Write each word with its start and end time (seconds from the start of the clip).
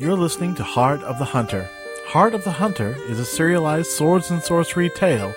You're 0.00 0.16
listening 0.16 0.54
to 0.54 0.64
Heart 0.64 1.02
of 1.02 1.18
the 1.18 1.26
Hunter. 1.26 1.68
Heart 2.06 2.32
of 2.32 2.42
the 2.42 2.52
Hunter 2.52 2.96
is 3.10 3.18
a 3.18 3.24
serialized 3.26 3.90
swords 3.90 4.30
and 4.30 4.42
sorcery 4.42 4.88
tale 4.88 5.34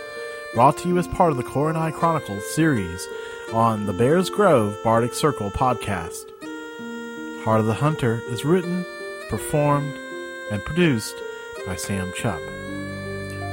brought 0.53 0.77
to 0.77 0.87
you 0.87 0.97
as 0.97 1.05
part 1.05 1.31
of 1.31 1.37
the 1.37 1.43
Coronai 1.43 1.91
Chronicles 1.91 2.49
series 2.55 3.05
on 3.51 3.87
the 3.87 3.91
Bears 3.91 4.29
Grove 4.29 4.77
Bardic 4.81 5.13
Circle 5.15 5.51
podcast. 5.51 6.31
Heart 7.43 7.59
of 7.59 7.65
the 7.65 7.73
Hunter 7.73 8.21
is 8.29 8.45
written, 8.45 8.85
performed, 9.29 9.93
and 10.49 10.63
produced 10.63 11.15
by 11.67 11.75
Sam 11.75 12.13
Chupp. 12.13 12.39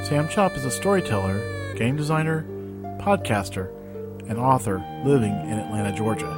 Sam 0.05 0.29
Chupp 0.29 0.55
is 0.55 0.63
a 0.63 0.71
storyteller, 0.71 1.75
game 1.75 1.97
designer, 1.97 2.45
podcaster, 3.01 3.69
and 4.29 4.39
author 4.39 4.81
living 5.03 5.33
in 5.33 5.59
Atlanta, 5.59 5.91
Georgia. 5.91 6.31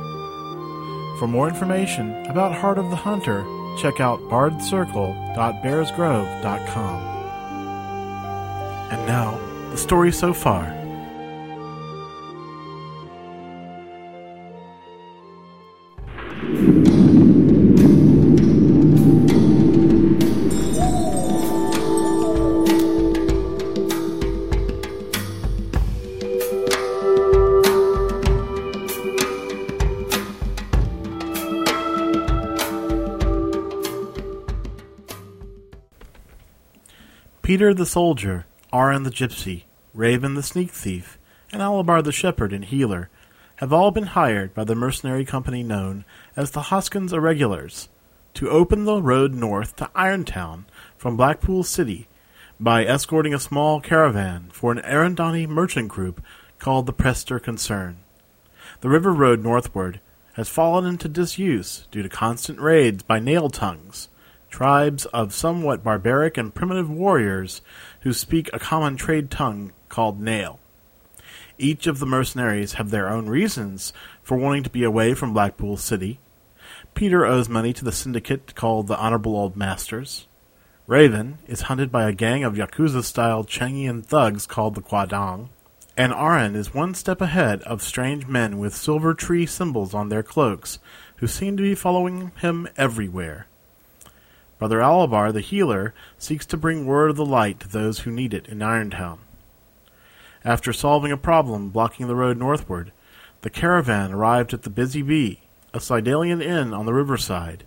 For 1.19 1.27
more 1.27 1.47
information 1.47 2.25
about 2.25 2.55
Heart 2.55 2.79
of 2.79 2.89
the 2.89 2.95
Hunter, 2.95 3.45
check 3.77 3.99
out 3.99 4.19
bardcircle.bearsgrove.com. 4.29 7.01
And 8.91 9.07
now, 9.07 9.39
the 9.71 9.77
story 9.77 10.11
so 10.11 10.33
far. 10.33 10.82
Peter 37.53 37.71
the 37.71 37.85
soldier, 37.85 38.47
Aron 38.73 39.03
the 39.03 39.11
gypsy, 39.11 39.65
Raven 39.93 40.33
the 40.33 40.41
sneak 40.41 40.71
thief, 40.71 41.19
and 41.51 41.61
Alabar 41.61 42.03
the 42.03 42.11
shepherd 42.11 42.51
and 42.51 42.65
healer 42.65 43.11
have 43.57 43.71
all 43.71 43.91
been 43.91 44.07
hired 44.07 44.55
by 44.55 44.63
the 44.63 44.73
mercenary 44.73 45.23
company 45.23 45.61
known 45.61 46.03
as 46.35 46.49
the 46.49 46.71
Hoskins 46.71 47.13
Irregulars 47.13 47.89
to 48.33 48.49
open 48.49 48.85
the 48.85 49.03
road 49.03 49.35
north 49.35 49.75
to 49.75 49.91
Irontown 49.95 50.65
from 50.97 51.15
Blackpool 51.15 51.61
City 51.61 52.07
by 52.59 52.85
escorting 52.85 53.35
a 53.35 53.39
small 53.39 53.79
caravan 53.79 54.49
for 54.51 54.71
an 54.71 54.79
Arendani 54.79 55.47
merchant 55.47 55.89
group 55.89 56.23
called 56.57 56.87
the 56.87 56.91
Prester 56.91 57.39
Concern. 57.39 57.97
The 58.81 58.89
river 58.89 59.13
road 59.13 59.43
northward 59.43 59.99
has 60.33 60.49
fallen 60.49 60.87
into 60.87 61.07
disuse 61.07 61.85
due 61.91 62.01
to 62.01 62.09
constant 62.09 62.59
raids 62.59 63.03
by 63.03 63.19
nail 63.19 63.51
tongues, 63.51 64.09
tribes 64.53 65.07
of 65.07 65.33
somewhat 65.33 65.83
barbaric 65.83 66.37
and 66.37 66.53
primitive 66.53 66.87
warriors 66.87 67.63
who 68.01 68.13
speak 68.13 68.51
a 68.53 68.59
common 68.59 68.95
trade 68.95 69.31
tongue 69.31 69.73
called 69.89 70.21
Nail. 70.21 70.59
Each 71.57 71.87
of 71.87 71.97
the 71.97 72.05
mercenaries 72.05 72.73
have 72.73 72.91
their 72.91 73.09
own 73.09 73.27
reasons 73.27 73.93
for 74.21 74.37
wanting 74.37 74.61
to 74.61 74.69
be 74.69 74.83
away 74.83 75.15
from 75.15 75.33
Blackpool 75.33 75.75
City. 75.77 76.19
Peter 76.93 77.25
owes 77.25 77.49
money 77.49 77.73
to 77.73 77.83
the 77.83 77.91
syndicate 77.91 78.53
called 78.53 78.85
the 78.85 78.97
Honorable 78.99 79.35
Old 79.35 79.57
Masters. 79.57 80.27
Raven 80.85 81.39
is 81.47 81.61
hunted 81.61 81.91
by 81.91 82.07
a 82.07 82.13
gang 82.13 82.43
of 82.43 82.53
Yakuza-style 82.53 83.45
Changian 83.45 84.03
thugs 84.03 84.45
called 84.45 84.75
the 84.75 84.81
Kwadong. 84.81 85.49
And 85.97 86.13
Aron 86.13 86.55
is 86.55 86.75
one 86.75 86.93
step 86.93 87.21
ahead 87.21 87.63
of 87.63 87.81
strange 87.81 88.27
men 88.27 88.59
with 88.59 88.75
silver 88.75 89.15
tree 89.15 89.47
symbols 89.47 89.95
on 89.95 90.09
their 90.09 90.21
cloaks, 90.21 90.77
who 91.15 91.25
seem 91.25 91.57
to 91.57 91.63
be 91.63 91.73
following 91.73 92.31
him 92.39 92.67
everywhere. 92.77 93.47
Brother 94.59 94.79
Alabar, 94.79 95.33
the 95.33 95.41
healer, 95.41 95.93
seeks 96.17 96.45
to 96.47 96.57
bring 96.57 96.85
word 96.85 97.09
of 97.09 97.15
the 97.15 97.25
light 97.25 97.59
to 97.59 97.67
those 97.67 97.99
who 97.99 98.11
need 98.11 98.33
it 98.33 98.47
in 98.47 98.59
Irontown. 98.59 99.19
After 100.45 100.73
solving 100.73 101.11
a 101.11 101.17
problem 101.17 101.69
blocking 101.69 102.07
the 102.07 102.15
road 102.15 102.37
northward, 102.37 102.91
the 103.41 103.49
caravan 103.49 104.13
arrived 104.13 104.53
at 104.53 104.63
the 104.63 104.69
Busy 104.69 105.01
Bee, 105.01 105.41
a 105.73 105.79
Cydalian 105.79 106.41
inn 106.41 106.73
on 106.73 106.85
the 106.85 106.93
riverside, 106.93 107.65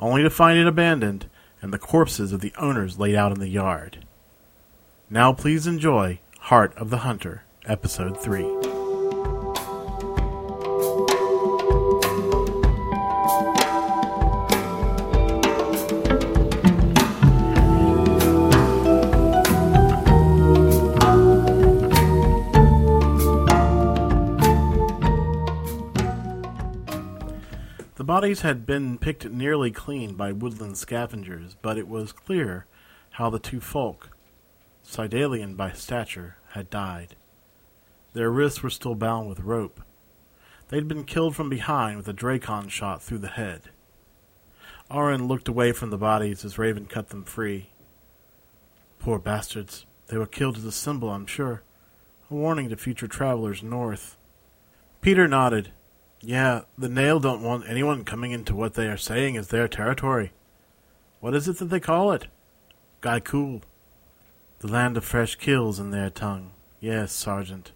only 0.00 0.22
to 0.22 0.30
find 0.30 0.58
it 0.58 0.66
abandoned 0.66 1.28
and 1.60 1.72
the 1.72 1.78
corpses 1.78 2.32
of 2.32 2.40
the 2.40 2.52
owners 2.58 2.98
laid 2.98 3.14
out 3.14 3.32
in 3.32 3.40
the 3.40 3.48
yard. 3.48 4.04
Now 5.10 5.32
please 5.32 5.66
enjoy 5.66 6.20
Heart 6.40 6.76
of 6.76 6.90
the 6.90 6.98
Hunter, 6.98 7.42
Episode 7.66 8.20
3. 8.20 8.57
Bodies 28.18 28.40
had 28.40 28.66
been 28.66 28.98
picked 28.98 29.30
nearly 29.30 29.70
clean 29.70 30.14
by 30.14 30.32
woodland 30.32 30.76
scavengers, 30.76 31.54
but 31.62 31.78
it 31.78 31.86
was 31.86 32.10
clear 32.10 32.66
how 33.10 33.30
the 33.30 33.38
two 33.38 33.60
folk, 33.60 34.10
Cydalian 34.84 35.54
by 35.54 35.70
stature, 35.70 36.34
had 36.48 36.68
died. 36.68 37.14
Their 38.14 38.28
wrists 38.28 38.60
were 38.60 38.70
still 38.70 38.96
bound 38.96 39.28
with 39.28 39.38
rope. 39.38 39.80
They'd 40.66 40.88
been 40.88 41.04
killed 41.04 41.36
from 41.36 41.48
behind 41.48 41.96
with 41.96 42.08
a 42.08 42.12
Dracon 42.12 42.68
shot 42.68 43.04
through 43.04 43.18
the 43.18 43.28
head. 43.28 43.70
Aron 44.90 45.28
looked 45.28 45.46
away 45.46 45.70
from 45.70 45.90
the 45.90 45.96
bodies 45.96 46.44
as 46.44 46.58
Raven 46.58 46.86
cut 46.86 47.10
them 47.10 47.22
free. 47.22 47.70
Poor 48.98 49.20
bastards. 49.20 49.86
They 50.08 50.18
were 50.18 50.26
killed 50.26 50.56
as 50.56 50.64
a 50.64 50.72
symbol, 50.72 51.10
I'm 51.10 51.26
sure. 51.26 51.62
A 52.32 52.34
warning 52.34 52.68
to 52.70 52.76
future 52.76 53.06
travelers 53.06 53.62
north. 53.62 54.16
Peter 55.00 55.28
nodded. 55.28 55.70
Yeah, 56.20 56.62
the 56.76 56.88
Nail 56.88 57.20
don't 57.20 57.42
want 57.42 57.68
anyone 57.68 58.04
coming 58.04 58.32
into 58.32 58.54
what 58.54 58.74
they 58.74 58.88
are 58.88 58.96
saying 58.96 59.36
is 59.36 59.48
their 59.48 59.68
territory. 59.68 60.32
What 61.20 61.34
is 61.34 61.46
it 61.46 61.58
that 61.58 61.66
they 61.66 61.80
call 61.80 62.10
it? 62.12 62.26
Gaikul. 63.02 63.62
The 64.58 64.66
land 64.66 64.96
of 64.96 65.04
fresh 65.04 65.36
kills 65.36 65.78
in 65.78 65.90
their 65.90 66.10
tongue. 66.10 66.50
Yes, 66.80 67.12
Sergeant. 67.12 67.70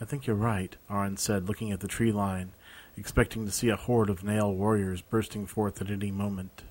I 0.00 0.04
think 0.04 0.26
you're 0.26 0.36
right, 0.36 0.76
Aron 0.88 1.16
said, 1.16 1.48
looking 1.48 1.72
at 1.72 1.80
the 1.80 1.88
tree 1.88 2.12
line, 2.12 2.52
expecting 2.96 3.44
to 3.44 3.52
see 3.52 3.68
a 3.68 3.76
horde 3.76 4.10
of 4.10 4.22
Nail 4.22 4.52
warriors 4.54 5.02
bursting 5.02 5.46
forth 5.46 5.80
at 5.80 5.90
any 5.90 6.12
moment. 6.12 6.62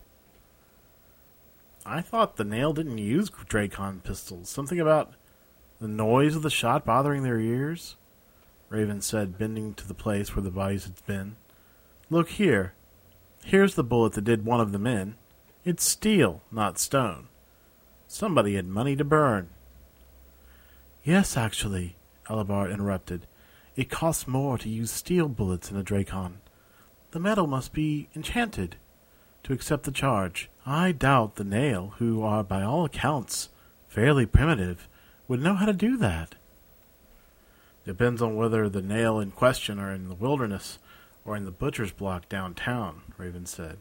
I 1.85 1.99
thought 1.99 2.37
the 2.37 2.45
Nail 2.45 2.71
didn't 2.71 2.99
use 2.99 3.29
Dracon 3.29 4.01
pistols. 4.01 4.47
Something 4.47 4.79
about 4.79 5.13
the 5.81 5.89
noise 5.89 6.37
of 6.37 6.41
the 6.41 6.49
shot 6.49 6.85
bothering 6.85 7.23
their 7.23 7.39
ears? 7.39 7.97
Raven 8.69 9.01
said, 9.01 9.38
bending 9.38 9.73
to 9.75 9.88
the 9.88 9.94
place 9.94 10.35
where 10.35 10.44
the 10.44 10.51
bodies 10.51 10.83
had 10.83 11.05
been. 11.05 11.35
Look 12.09 12.29
here. 12.29 12.73
Here's 13.45 13.75
the 13.75 13.83
bullet 13.83 14.13
that 14.13 14.23
did 14.23 14.45
one 14.45 14.59
of 14.59 14.72
them 14.72 14.85
in. 14.85 15.16
It's 15.63 15.83
steel, 15.83 16.41
not 16.51 16.79
stone. 16.79 17.28
Somebody 18.07 18.55
had 18.55 18.67
money 18.67 18.95
to 18.95 19.03
burn. 19.03 19.50
Yes, 21.03 21.38
actually, 21.38 21.95
Alabar 22.29 22.72
interrupted. 22.72 23.28
It 23.75 23.89
costs 23.89 24.28
more 24.28 24.57
to 24.57 24.69
use 24.69 24.91
steel 24.91 25.28
bullets 25.29 25.72
in 25.72 25.78
a 25.78 25.84
Dracon. 25.84 26.35
The 27.11 27.19
metal 27.19 27.47
must 27.47 27.73
be 27.73 28.09
enchanted 28.16 28.75
to 29.44 29.53
accept 29.53 29.84
the 29.84 29.91
charge. 29.91 30.49
I 30.66 30.91
doubt 30.91 31.35
the 31.35 31.44
Nail, 31.44 31.94
who 31.97 32.22
are 32.22 32.44
by 32.44 32.63
all 32.63 32.84
accounts 32.85 33.49
fairly 33.88 34.25
primitive, 34.25 34.89
would 35.28 35.41
know 35.41 35.53
how 35.53 35.66
to 35.66 35.73
do 35.73 35.95
that. 35.97 36.35
Depends 37.87 38.21
on 38.21 38.35
whether 38.35 38.67
the 38.67 38.81
nail 38.81 39.17
in 39.17 39.31
question 39.31 39.79
are 39.79 39.93
in 39.93 40.09
the 40.09 40.15
wilderness 40.15 40.77
or 41.23 41.37
in 41.37 41.45
the 41.45 41.51
butcher's 41.51 41.93
block 41.93 42.27
downtown, 42.27 43.01
Raven 43.17 43.45
said. 43.45 43.77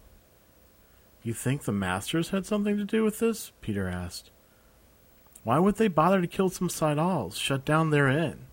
You 1.25 1.35
think 1.35 1.65
the 1.65 1.73
masters 1.73 2.29
had 2.29 2.47
something 2.47 2.77
to 2.77 2.85
do 2.85 3.03
with 3.03 3.19
this? 3.19 3.51
Peter 3.61 3.89
asked. 3.89 4.31
Why 5.43 5.59
would 5.59 5.75
they 5.75 5.89
bother 5.89 6.21
to 6.21 6.29
kill 6.29 6.51
some 6.51 6.69
Cydals, 6.69 7.35
shut 7.35 7.65
down 7.65 7.91
their 7.91 8.07
inn? 8.07 8.47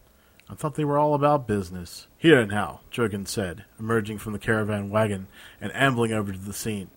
I 0.49 0.55
thought 0.55 0.73
they 0.73 0.83
were 0.83 0.97
all 0.97 1.13
about 1.13 1.47
business. 1.47 2.07
Here 2.17 2.39
and 2.39 2.49
now, 2.49 2.81
Jurgen 2.89 3.27
said, 3.27 3.65
emerging 3.79 4.17
from 4.17 4.33
the 4.33 4.39
caravan 4.39 4.89
wagon 4.89 5.27
and 5.61 5.71
ambling 5.75 6.13
over 6.13 6.31
to 6.31 6.39
the 6.39 6.51
scene. 6.51 6.89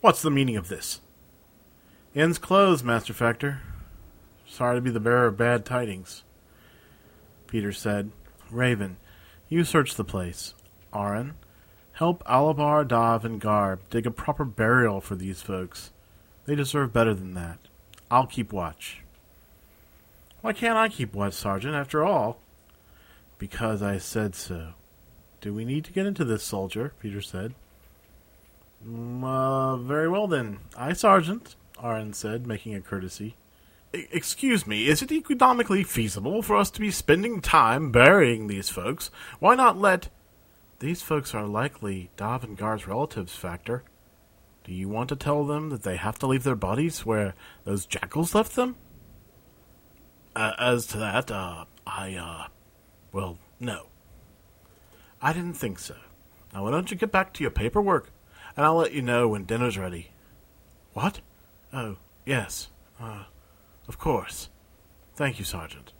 What's 0.00 0.22
the 0.22 0.30
meaning 0.30 0.56
of 0.56 0.68
this? 0.68 1.00
Inn's 2.14 2.38
closed, 2.38 2.84
Master 2.84 3.12
Factor. 3.12 3.60
Sorry 4.46 4.76
to 4.76 4.80
be 4.80 4.90
the 4.90 5.00
bearer 5.00 5.26
of 5.26 5.36
bad 5.36 5.64
tidings. 5.64 6.22
Peter 7.52 7.70
said. 7.70 8.10
Raven, 8.50 8.96
you 9.50 9.62
search 9.62 9.94
the 9.94 10.04
place. 10.04 10.54
Aron, 10.90 11.34
help 11.92 12.24
Alabar, 12.24 12.88
Dav, 12.88 13.26
and 13.26 13.38
Garb 13.38 13.80
dig 13.90 14.06
a 14.06 14.10
proper 14.10 14.46
burial 14.46 15.02
for 15.02 15.16
these 15.16 15.42
folks. 15.42 15.90
They 16.46 16.54
deserve 16.54 16.94
better 16.94 17.12
than 17.12 17.34
that. 17.34 17.58
I'll 18.10 18.26
keep 18.26 18.54
watch. 18.54 19.02
Why 20.40 20.54
can't 20.54 20.78
I 20.78 20.88
keep 20.88 21.12
watch, 21.12 21.34
Sergeant, 21.34 21.74
after 21.74 22.02
all? 22.02 22.38
Because 23.36 23.82
I 23.82 23.98
said 23.98 24.34
so. 24.34 24.72
Do 25.42 25.52
we 25.52 25.66
need 25.66 25.84
to 25.84 25.92
get 25.92 26.06
into 26.06 26.24
this, 26.24 26.42
soldier? 26.42 26.94
Peter 27.00 27.20
said. 27.20 27.52
Mm, 28.82 29.22
uh, 29.24 29.76
very 29.76 30.08
well 30.08 30.26
then, 30.26 30.60
Aye, 30.74 30.94
Sergeant, 30.94 31.54
Aron 31.82 32.14
said, 32.14 32.46
making 32.46 32.74
a 32.74 32.80
courtesy. 32.80 33.36
Excuse 33.92 34.66
me, 34.66 34.86
is 34.88 35.02
it 35.02 35.12
economically 35.12 35.84
feasible 35.84 36.40
for 36.42 36.56
us 36.56 36.70
to 36.70 36.80
be 36.80 36.90
spending 36.90 37.40
time 37.40 37.92
burying 37.92 38.46
these 38.46 38.70
folks? 38.70 39.10
Why 39.38 39.54
not 39.54 39.78
let. 39.78 40.08
These 40.78 41.02
folks 41.02 41.34
are 41.34 41.46
likely 41.46 42.10
Davengar's 42.16 42.88
relatives, 42.88 43.34
Factor. 43.34 43.84
Do 44.64 44.72
you 44.72 44.88
want 44.88 45.08
to 45.10 45.16
tell 45.16 45.44
them 45.44 45.70
that 45.70 45.82
they 45.82 45.96
have 45.96 46.18
to 46.20 46.26
leave 46.26 46.44
their 46.44 46.56
bodies 46.56 47.04
where 47.04 47.34
those 47.64 47.86
jackals 47.86 48.34
left 48.34 48.56
them? 48.56 48.76
Uh, 50.34 50.52
as 50.58 50.86
to 50.86 50.98
that, 50.98 51.30
uh, 51.30 51.66
I, 51.86 52.14
uh, 52.14 52.48
well, 53.12 53.38
no. 53.60 53.86
I 55.20 55.32
didn't 55.32 55.54
think 55.54 55.78
so. 55.78 55.96
Now, 56.52 56.64
why 56.64 56.70
don't 56.70 56.90
you 56.90 56.96
get 56.96 57.12
back 57.12 57.32
to 57.34 57.44
your 57.44 57.50
paperwork, 57.50 58.10
and 58.56 58.64
I'll 58.64 58.76
let 58.76 58.92
you 58.92 59.02
know 59.02 59.28
when 59.28 59.44
dinner's 59.44 59.78
ready. 59.78 60.10
What? 60.94 61.20
Oh, 61.72 61.96
yes. 62.24 62.68
Uh, 63.00 63.24
of 63.88 63.98
course. 63.98 64.48
Thank 65.14 65.38
you, 65.38 65.44
Sergeant. 65.44 65.92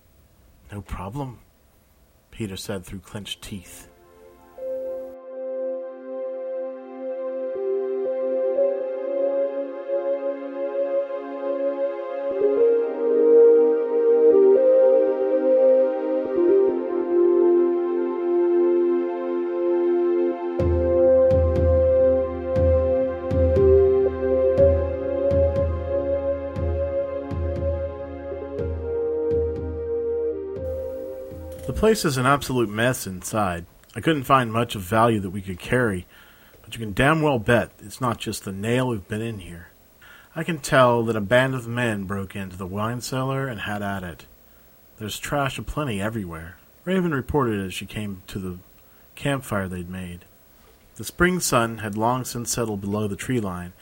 No 0.70 0.80
problem, 0.80 1.40
Peter 2.30 2.56
said 2.56 2.84
through 2.84 3.00
clenched 3.00 3.42
teeth. 3.42 3.88
Place 31.82 32.04
is 32.04 32.16
an 32.16 32.26
absolute 32.26 32.68
mess 32.68 33.08
inside. 33.08 33.66
I 33.96 34.00
couldn't 34.00 34.22
find 34.22 34.52
much 34.52 34.76
of 34.76 34.82
value 34.82 35.18
that 35.18 35.30
we 35.30 35.42
could 35.42 35.58
carry, 35.58 36.06
but 36.62 36.72
you 36.74 36.78
can 36.78 36.92
damn 36.92 37.22
well 37.22 37.40
bet 37.40 37.72
it's 37.80 38.00
not 38.00 38.18
just 38.18 38.44
the 38.44 38.52
nail 38.52 38.92
who've 38.92 39.08
been 39.08 39.20
in 39.20 39.40
here. 39.40 39.66
I 40.36 40.44
can 40.44 40.60
tell 40.60 41.02
that 41.02 41.16
a 41.16 41.20
band 41.20 41.56
of 41.56 41.66
men 41.66 42.04
broke 42.04 42.36
into 42.36 42.56
the 42.56 42.68
wine 42.68 43.00
cellar 43.00 43.48
and 43.48 43.62
had 43.62 43.82
at 43.82 44.04
it. 44.04 44.26
There's 44.98 45.18
trash 45.18 45.58
aplenty 45.58 46.00
everywhere. 46.00 46.56
Raven 46.84 47.12
reported 47.12 47.58
as 47.66 47.74
she 47.74 47.84
came 47.84 48.22
to 48.28 48.38
the 48.38 48.58
campfire 49.16 49.66
they'd 49.66 49.90
made. 49.90 50.24
The 50.94 51.02
spring 51.02 51.40
sun 51.40 51.78
had 51.78 51.96
long 51.98 52.24
since 52.24 52.52
settled 52.52 52.80
below 52.80 53.08
the 53.08 53.16
tree 53.16 53.40
line, 53.40 53.72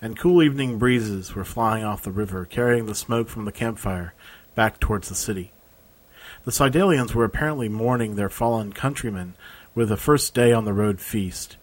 and 0.00 0.18
cool 0.18 0.42
evening 0.42 0.78
breezes 0.78 1.34
were 1.34 1.44
flying 1.44 1.84
off 1.84 2.04
the 2.04 2.10
river, 2.10 2.46
carrying 2.46 2.86
the 2.86 2.94
smoke 2.94 3.28
from 3.28 3.44
the 3.44 3.52
campfire 3.52 4.14
back 4.54 4.80
towards 4.80 5.10
the 5.10 5.14
city. 5.14 5.52
The 6.44 6.52
Cydalians 6.52 7.14
were 7.14 7.24
apparently 7.24 7.68
mourning 7.68 8.16
their 8.16 8.30
fallen 8.30 8.72
countrymen 8.72 9.34
with 9.74 9.92
a 9.92 9.96
first 9.98 10.34
day 10.34 10.52
on 10.52 10.64
the 10.64 10.72
road 10.72 10.98
feast. 10.98 11.58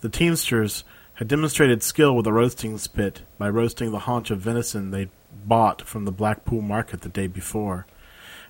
The 0.00 0.08
teamsters 0.08 0.82
had 1.14 1.28
demonstrated 1.28 1.82
skill 1.82 2.16
with 2.16 2.26
a 2.26 2.32
roasting 2.32 2.78
spit 2.78 3.20
by 3.36 3.50
roasting 3.50 3.92
the 3.92 4.00
haunch 4.00 4.30
of 4.30 4.40
venison 4.40 4.90
they'd 4.90 5.10
bought 5.44 5.82
from 5.82 6.06
the 6.06 6.10
Blackpool 6.10 6.62
market 6.62 7.02
the 7.02 7.10
day 7.10 7.26
before, 7.26 7.86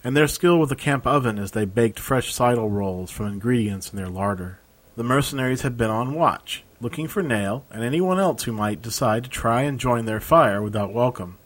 and 0.05 0.17
their 0.17 0.29
skill 0.29 0.61
with 0.61 0.69
the 0.69 0.77
camp 0.77 1.09
oven 1.09 1.41
as 1.41 1.51
they 1.51 1.65
baked 1.65 1.99
fresh 1.99 2.33
seidel 2.33 2.71
rolls 2.71 3.11
from 3.11 3.27
ingredients 3.27 3.91
in 3.91 3.97
their 3.97 4.09
larder. 4.09 4.61
The 4.97 5.03
mercenaries 5.03 5.63
had 5.63 5.77
been 5.77 5.91
on 5.91 6.15
watch, 6.15 6.63
looking 6.81 7.09
for 7.09 7.23
Nail 7.23 7.65
and 7.71 7.83
anyone 7.83 8.21
else 8.21 8.45
who 8.45 8.53
might 8.53 8.81
decide 8.81 9.25
to 9.25 9.31
try 9.31 9.63
and 9.63 9.81
join 9.81 10.05
their 10.05 10.21
fire 10.21 10.63
without 10.63 10.93
welcome. 10.93 11.39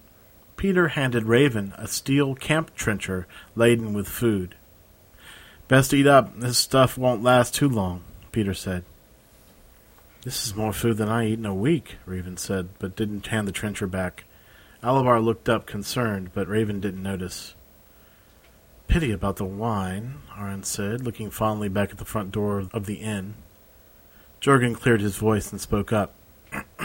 Peter 0.59 0.89
handed 0.89 1.23
Raven 1.23 1.73
a 1.79 1.87
steel 1.87 2.35
camp 2.35 2.75
trencher 2.75 3.29
laden 3.55 3.95
with 3.95 4.09
food. 4.09 4.57
Best 5.69 5.95
eat 5.95 6.07
up. 6.07 6.37
This 6.39 6.59
stuff 6.59 6.99
won't 6.99 7.23
last 7.23 7.55
too 7.55 7.69
long, 7.69 8.03
Peter 8.33 8.53
said. 8.53 8.83
This 10.25 10.45
is 10.45 10.57
more 10.57 10.73
food 10.73 10.97
than 10.97 11.09
I 11.09 11.29
eat 11.29 11.39
in 11.39 11.47
a 11.47 11.55
week, 11.55 11.97
Raven 12.05 12.37
said, 12.37 12.71
but 12.81 12.97
didn't 12.97 13.29
hand 13.29 13.47
the 13.47 13.53
trencher 13.53 13.87
back. 13.87 14.25
Alabar 14.83 15.25
looked 15.25 15.49
up 15.49 15.65
concerned, 15.65 16.31
but 16.35 16.49
Raven 16.49 16.81
didn't 16.81 17.05
notice. 17.05 17.55
Pity 18.89 19.13
about 19.13 19.37
the 19.37 19.45
wine, 19.45 20.15
Aron 20.37 20.65
said, 20.65 21.05
looking 21.05 21.31
fondly 21.31 21.69
back 21.69 21.91
at 21.91 21.99
the 21.99 22.05
front 22.05 22.33
door 22.33 22.69
of 22.73 22.87
the 22.87 22.97
inn. 22.97 23.35
Jurgen 24.41 24.75
cleared 24.75 25.03
his 25.03 25.17
voice 25.17 25.53
and 25.53 25.61
spoke 25.61 25.93
up. 25.93 26.15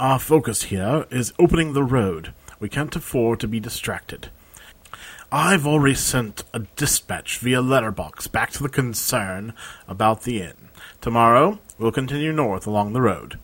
Our 0.00 0.20
focus 0.20 0.64
here 0.64 1.06
is 1.10 1.32
opening 1.40 1.72
the 1.72 1.82
road. 1.82 2.32
We 2.60 2.68
can't 2.68 2.94
afford 2.96 3.40
to 3.40 3.48
be 3.48 3.60
distracted. 3.60 4.30
I've 5.30 5.66
already 5.66 5.94
sent 5.94 6.44
a 6.54 6.60
dispatch 6.76 7.38
via 7.38 7.60
letterbox 7.60 8.26
back 8.28 8.50
to 8.52 8.62
the 8.62 8.68
concern 8.68 9.52
about 9.86 10.22
the 10.22 10.40
inn. 10.40 10.70
Tomorrow, 11.00 11.58
we'll 11.78 11.92
continue 11.92 12.32
north 12.32 12.66
along 12.66 12.92
the 12.92 13.02
road. 13.02 13.38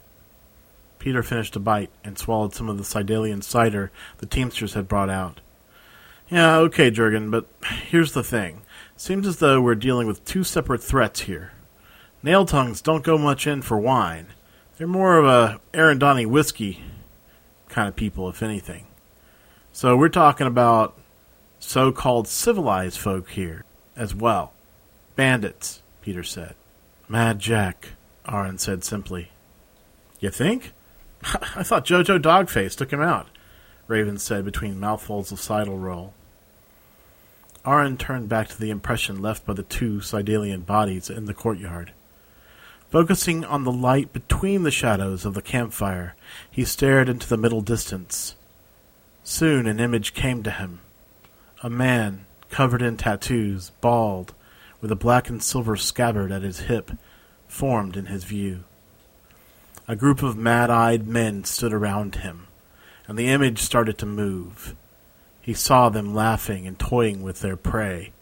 Peter 0.99 1.23
finished 1.23 1.55
a 1.55 1.61
bite 1.61 1.91
and 2.03 2.17
swallowed 2.17 2.55
some 2.55 2.71
of 2.71 2.79
the 2.79 2.85
Cydalian 2.85 3.43
cider 3.43 3.93
the 4.19 4.27
Teamsters 4.27 4.73
had 4.73 4.89
brought 4.89 5.11
out. 5.11 5.43
Yeah, 6.31 6.57
okay, 6.57 6.91
Jurgen, 6.91 7.31
but 7.31 7.47
here's 7.91 8.13
the 8.13 8.25
thing. 8.25 8.63
Seems 8.97 9.27
as 9.27 9.37
though 9.37 9.61
we're 9.61 9.75
dealing 9.75 10.07
with 10.07 10.25
two 10.25 10.43
separate 10.43 10.83
threats 10.83 11.21
here. 11.21 11.53
Nail 12.23 12.47
tongues 12.47 12.81
don't 12.81 13.05
go 13.05 13.19
much 13.19 13.47
in 13.47 13.61
for 13.61 13.79
wine. 13.79 14.29
They're 14.79 14.87
more 14.87 15.19
of 15.19 15.27
a 15.27 15.61
Arendani 15.75 16.27
whiskey 16.27 16.83
kind 17.69 17.89
of 17.89 17.95
people, 17.95 18.29
if 18.31 18.43
anything. 18.43 18.87
So 19.75 19.97
we're 19.97 20.09
talking 20.09 20.47
about 20.47 20.97
so 21.59 21.91
called 21.91 22.29
civilized 22.29 22.97
folk 22.97 23.31
here 23.31 23.65
as 23.97 24.15
well. 24.15 24.53
Bandits, 25.17 25.83
Peter 26.01 26.23
said. 26.23 26.55
Mad 27.09 27.41
Jack, 27.41 27.89
Aron 28.25 28.59
said 28.59 28.85
simply. 28.85 29.33
You 30.21 30.31
think? 30.31 30.71
I 31.25 31.65
thought 31.65 31.85
Jojo 31.85 32.23
Dogface 32.23 32.77
took 32.77 32.93
him 32.93 33.03
out, 33.03 33.27
Raven 33.89 34.17
said 34.17 34.45
between 34.45 34.79
mouthfuls 34.79 35.33
of 35.33 35.41
seidel 35.41 35.77
roll. 35.77 36.15
Aron 37.67 37.97
turned 37.97 38.29
back 38.29 38.47
to 38.51 38.61
the 38.61 38.71
impression 38.71 39.21
left 39.21 39.45
by 39.45 39.55
the 39.55 39.65
two 39.65 39.97
Cydalian 39.97 40.65
bodies 40.65 41.11
in 41.11 41.25
the 41.25 41.35
courtyard. 41.35 41.93
Focusing 42.91 43.45
on 43.45 43.65
the 43.65 43.73
light 43.73 44.13
between 44.13 44.63
the 44.63 44.71
shadows 44.71 45.25
of 45.25 45.35
the 45.35 45.43
campfire, 45.43 46.15
he 46.49 46.65
stared 46.65 47.09
into 47.09 47.29
the 47.29 47.37
middle 47.37 47.61
distance. 47.61 48.37
Soon 49.27 49.67
an 49.67 49.81
image 49.81 50.13
came 50.13 50.43
to 50.43 50.51
him. 50.51 50.81
A 51.63 51.71
man, 51.71 52.27
covered 52.51 52.83
in 52.83 52.99
tattoos, 52.99 53.71
bald, 53.81 54.35
with 54.83 54.93
a 54.93 54.97
black 54.97 55.31
and 55.31 55.43
silver 55.43 55.77
scabbard 55.77 56.31
at 56.31 56.43
his 56.43 56.61
hip, 56.61 56.91
formed 57.49 57.97
in 57.97 58.07
his 58.07 58.25
view. 58.25 58.65
A 59.89 59.97
group 59.97 60.23
of 60.23 60.37
mad-eyed 60.37 61.09
men 61.09 61.45
stood 61.45 61.73
around 61.73 62.17
him, 62.17 62.49
and 63.09 63.19
the 63.19 63.29
image 63.29 63.61
started 63.61 63.97
to 63.99 64.07
move. 64.07 64.77
He 65.41 65.55
saw 65.55 65.89
them 65.89 66.15
laughing 66.15 66.67
and 66.67 66.79
toying 66.79 67.23
with 67.23 67.41
their 67.41 67.57
prey. 67.57 68.13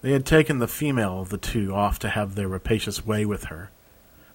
They 0.00 0.12
had 0.12 0.24
taken 0.24 0.60
the 0.60 0.66
female 0.66 1.20
of 1.20 1.28
the 1.28 1.36
two 1.36 1.74
off 1.74 1.98
to 1.98 2.08
have 2.08 2.36
their 2.36 2.48
rapacious 2.48 3.04
way 3.04 3.26
with 3.26 3.44
her. 3.44 3.70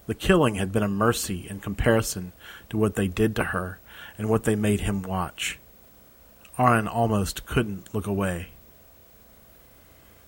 The 0.05 0.13
killing 0.13 0.55
had 0.55 0.71
been 0.71 0.83
a 0.83 0.87
mercy 0.87 1.47
in 1.49 1.59
comparison 1.59 2.33
to 2.69 2.77
what 2.77 2.93
they 2.93 3.07
did 3.07 3.35
to 3.37 3.45
her 3.45 3.79
and 4.15 4.29
what 4.29 4.43
they 4.43 4.55
made 4.55 4.81
him 4.81 5.01
watch. 5.01 5.57
Aron 6.61 6.87
almost 6.87 7.47
couldn't 7.47 7.91
look 7.91 8.05
away. 8.05 8.49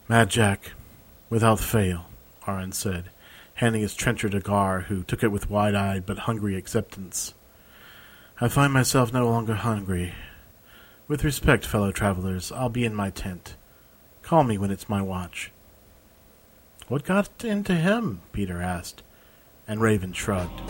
Mad 0.07 0.31
Jack, 0.31 0.71
without 1.29 1.59
fail, 1.59 2.07
Aron 2.47 2.71
said, 2.71 3.11
handing 3.55 3.83
his 3.83 3.93
trencher 3.93 4.29
to 4.29 4.39
Gar, 4.39 4.81
who 4.81 5.03
took 5.03 5.21
it 5.21 5.31
with 5.31 5.51
wide-eyed 5.51 6.07
but 6.07 6.19
hungry 6.19 6.55
acceptance. 6.55 7.35
I 8.41 8.47
find 8.47 8.73
myself 8.73 9.13
no 9.13 9.29
longer 9.29 9.53
hungry. 9.53 10.15
With 11.07 11.23
respect, 11.23 11.67
fellow 11.67 11.91
travelers, 11.91 12.51
I'll 12.51 12.67
be 12.67 12.83
in 12.83 12.95
my 12.95 13.11
tent. 13.11 13.55
Call 14.23 14.43
me 14.43 14.57
when 14.57 14.71
it's 14.71 14.89
my 14.89 15.03
watch. 15.03 15.51
What 16.87 17.05
got 17.05 17.29
into 17.45 17.75
him? 17.75 18.21
Peter 18.31 18.59
asked, 18.59 19.03
and 19.67 19.79
Raven 19.79 20.13
shrugged. 20.13 20.61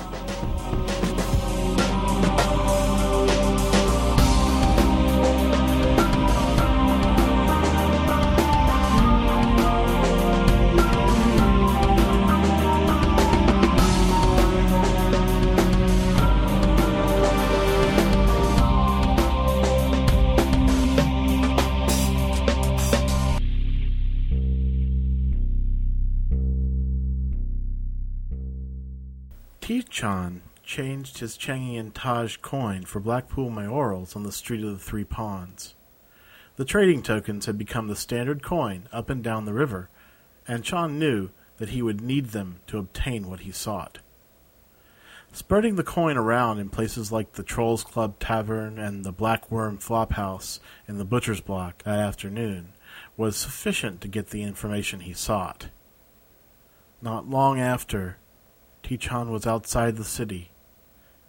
Tichon, 29.93 30.41
changed 30.63 31.19
his 31.19 31.37
Changian 31.37 31.91
Taj 31.93 32.37
coin 32.37 32.83
for 32.83 32.99
Blackpool 32.99 33.51
mayorals 33.51 34.15
on 34.15 34.23
the 34.23 34.31
Street 34.31 34.63
of 34.63 34.71
the 34.71 34.79
Three 34.79 35.03
Ponds. 35.03 35.75
The 36.55 36.65
trading 36.65 37.03
tokens 37.03 37.45
had 37.45 37.59
become 37.59 37.87
the 37.87 37.95
standard 37.95 38.41
coin 38.41 38.89
up 38.91 39.11
and 39.11 39.23
down 39.23 39.45
the 39.45 39.53
river, 39.53 39.89
and 40.47 40.63
Chon 40.63 40.97
knew 40.97 41.29
that 41.57 41.69
he 41.69 41.83
would 41.83 42.01
need 42.01 42.29
them 42.29 42.59
to 42.67 42.79
obtain 42.79 43.29
what 43.29 43.41
he 43.41 43.51
sought. 43.51 43.99
Spreading 45.31 45.75
the 45.75 45.83
coin 45.83 46.17
around 46.17 46.57
in 46.57 46.69
places 46.69 47.11
like 47.11 47.33
the 47.33 47.43
Trolls 47.43 47.83
Club 47.83 48.17
Tavern 48.17 48.79
and 48.79 49.03
the 49.03 49.11
Black 49.11 49.51
Worm 49.51 49.77
Flophouse 49.77 50.59
in 50.87 50.97
the 50.97 51.05
Butcher's 51.05 51.41
Block 51.41 51.83
that 51.83 51.99
afternoon 51.99 52.73
was 53.15 53.37
sufficient 53.37 54.01
to 54.01 54.07
get 54.07 54.31
the 54.31 54.41
information 54.41 55.01
he 55.01 55.13
sought. 55.13 55.67
Not 56.99 57.29
long 57.29 57.59
after, 57.59 58.17
Tichon 58.83 59.29
was 59.29 59.47
outside 59.47 59.95
the 59.95 60.03
city, 60.03 60.51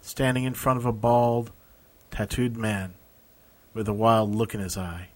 standing 0.01 0.43
in 0.43 0.53
front 0.53 0.77
of 0.77 0.85
a 0.85 0.91
bald, 0.91 1.51
tattooed 2.11 2.57
man 2.57 2.95
with 3.73 3.87
a 3.87 3.93
wild 3.93 4.35
look 4.35 4.53
in 4.53 4.59
his 4.59 4.77
eye, 4.77 5.09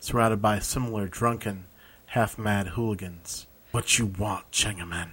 surrounded 0.00 0.40
by 0.40 0.58
similar 0.58 1.08
drunken, 1.08 1.64
half-mad 2.06 2.68
hooligans. 2.68 3.46
What 3.72 3.98
you 3.98 4.06
want, 4.06 4.50
Changaman? 4.50 5.12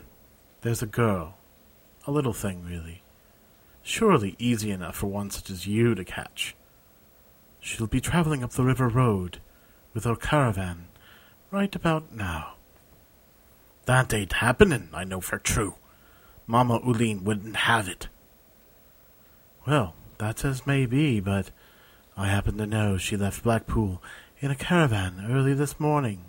There's 0.61 0.81
a 0.81 0.87
girl. 0.87 1.37
A 2.05 2.11
little 2.11 2.33
thing, 2.33 2.63
really. 2.63 3.01
Surely 3.81 4.35
easy 4.37 4.71
enough 4.71 4.97
for 4.97 5.07
one 5.07 5.31
such 5.31 5.49
as 5.49 5.65
you 5.65 5.95
to 5.95 6.05
catch. 6.05 6.55
She'll 7.59 7.87
be 7.87 8.01
traveling 8.01 8.43
up 8.43 8.51
the 8.51 8.63
river 8.63 8.87
road 8.87 9.39
with 9.93 10.03
her 10.03 10.15
caravan 10.15 10.87
right 11.51 11.73
about 11.75 12.13
now. 12.13 12.53
That 13.85 14.13
ain't 14.13 14.33
happening, 14.33 14.89
I 14.93 15.03
know 15.03 15.19
for 15.19 15.39
true. 15.39 15.75
Mama 16.49 16.79
Uline 16.79 17.21
wouldn't 17.21 17.55
have 17.55 17.87
it. 17.87 18.07
Well, 19.67 19.93
that's 20.17 20.43
as 20.43 20.65
may 20.65 20.87
be, 20.87 21.19
but 21.19 21.51
I 22.17 22.27
happen 22.27 22.57
to 22.57 22.65
know 22.65 22.97
she 22.97 23.15
left 23.15 23.43
Blackpool 23.43 24.01
in 24.39 24.49
a 24.49 24.55
caravan 24.55 25.27
early 25.29 25.53
this 25.53 25.79
morning. 25.79 26.25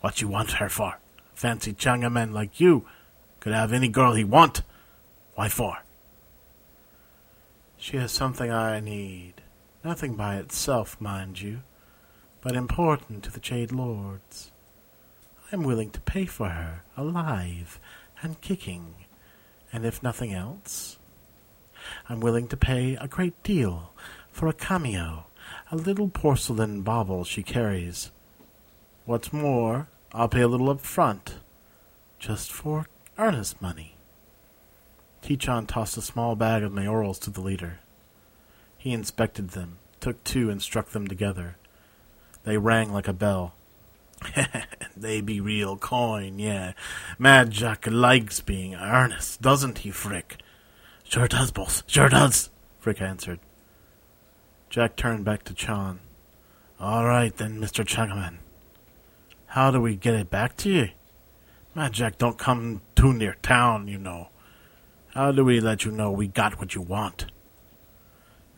What 0.00 0.22
you 0.22 0.28
want 0.28 0.52
her 0.52 0.70
for? 0.70 0.98
Fancy 1.34 1.74
Changaman 1.74 2.32
like 2.32 2.58
you 2.58 2.86
could 3.38 3.52
have 3.52 3.70
any 3.70 3.88
girl 3.88 4.14
he 4.14 4.24
want. 4.24 4.62
Why 5.34 5.50
for? 5.50 5.76
She 7.76 7.98
has 7.98 8.12
something 8.12 8.50
I 8.50 8.80
need. 8.80 9.42
Nothing 9.84 10.14
by 10.14 10.36
itself, 10.36 10.98
mind 10.98 11.42
you, 11.42 11.60
but 12.40 12.56
important 12.56 13.24
to 13.24 13.30
the 13.30 13.40
Jade 13.40 13.72
Lords. 13.72 14.52
I 15.52 15.54
am 15.54 15.64
willing 15.64 15.90
to 15.90 16.00
pay 16.00 16.24
for 16.24 16.48
her, 16.48 16.82
alive 16.96 17.78
and 18.22 18.40
kicking, 18.40 18.94
and 19.72 19.84
if 19.84 20.02
nothing 20.02 20.32
else, 20.32 20.98
I'm 22.08 22.20
willing 22.20 22.48
to 22.48 22.56
pay 22.56 22.96
a 23.00 23.08
great 23.08 23.42
deal 23.42 23.92
for 24.30 24.48
a 24.48 24.52
cameo, 24.52 25.26
a 25.70 25.76
little 25.76 26.08
porcelain 26.08 26.82
bauble 26.82 27.24
she 27.24 27.42
carries. 27.42 28.10
What's 29.04 29.32
more, 29.32 29.88
I'll 30.12 30.28
pay 30.28 30.42
a 30.42 30.48
little 30.48 30.70
up 30.70 30.80
front, 30.80 31.36
just 32.18 32.52
for 32.52 32.86
earnest 33.18 33.60
money. 33.60 33.96
Tichon 35.22 35.66
tossed 35.66 35.96
a 35.96 36.02
small 36.02 36.36
bag 36.36 36.62
of 36.62 36.72
mayorals 36.72 37.18
to 37.20 37.30
the 37.30 37.40
leader. 37.40 37.80
He 38.78 38.92
inspected 38.92 39.50
them, 39.50 39.78
took 40.00 40.22
two, 40.22 40.50
and 40.50 40.62
struck 40.62 40.90
them 40.90 41.08
together. 41.08 41.56
They 42.44 42.58
rang 42.58 42.92
like 42.92 43.08
a 43.08 43.12
bell. 43.12 43.55
they 44.96 45.20
be 45.20 45.40
real 45.40 45.76
coin, 45.76 46.38
yeah. 46.38 46.72
Mad 47.18 47.50
Jack 47.50 47.86
likes 47.86 48.40
being 48.40 48.74
earnest, 48.74 49.40
doesn't 49.42 49.78
he, 49.78 49.90
Frick? 49.90 50.38
Sure 51.04 51.28
does, 51.28 51.50
boss. 51.50 51.82
Sure 51.86 52.08
does, 52.08 52.50
Frick 52.78 53.00
answered. 53.00 53.40
Jack 54.70 54.96
turned 54.96 55.24
back 55.24 55.44
to 55.44 55.54
Chon. 55.54 56.00
All 56.80 57.06
right, 57.06 57.34
then, 57.36 57.60
Mr. 57.60 57.84
Changaman. 57.86 58.38
How 59.46 59.70
do 59.70 59.80
we 59.80 59.96
get 59.96 60.14
it 60.14 60.28
back 60.28 60.56
to 60.58 60.70
you? 60.70 60.88
Mad 61.74 61.92
Jack 61.92 62.18
don't 62.18 62.38
come 62.38 62.82
too 62.94 63.12
near 63.12 63.36
town, 63.42 63.88
you 63.88 63.98
know. 63.98 64.28
How 65.14 65.32
do 65.32 65.44
we 65.44 65.60
let 65.60 65.84
you 65.84 65.90
know 65.90 66.10
we 66.10 66.26
got 66.26 66.58
what 66.58 66.74
you 66.74 66.82
want? 66.82 67.26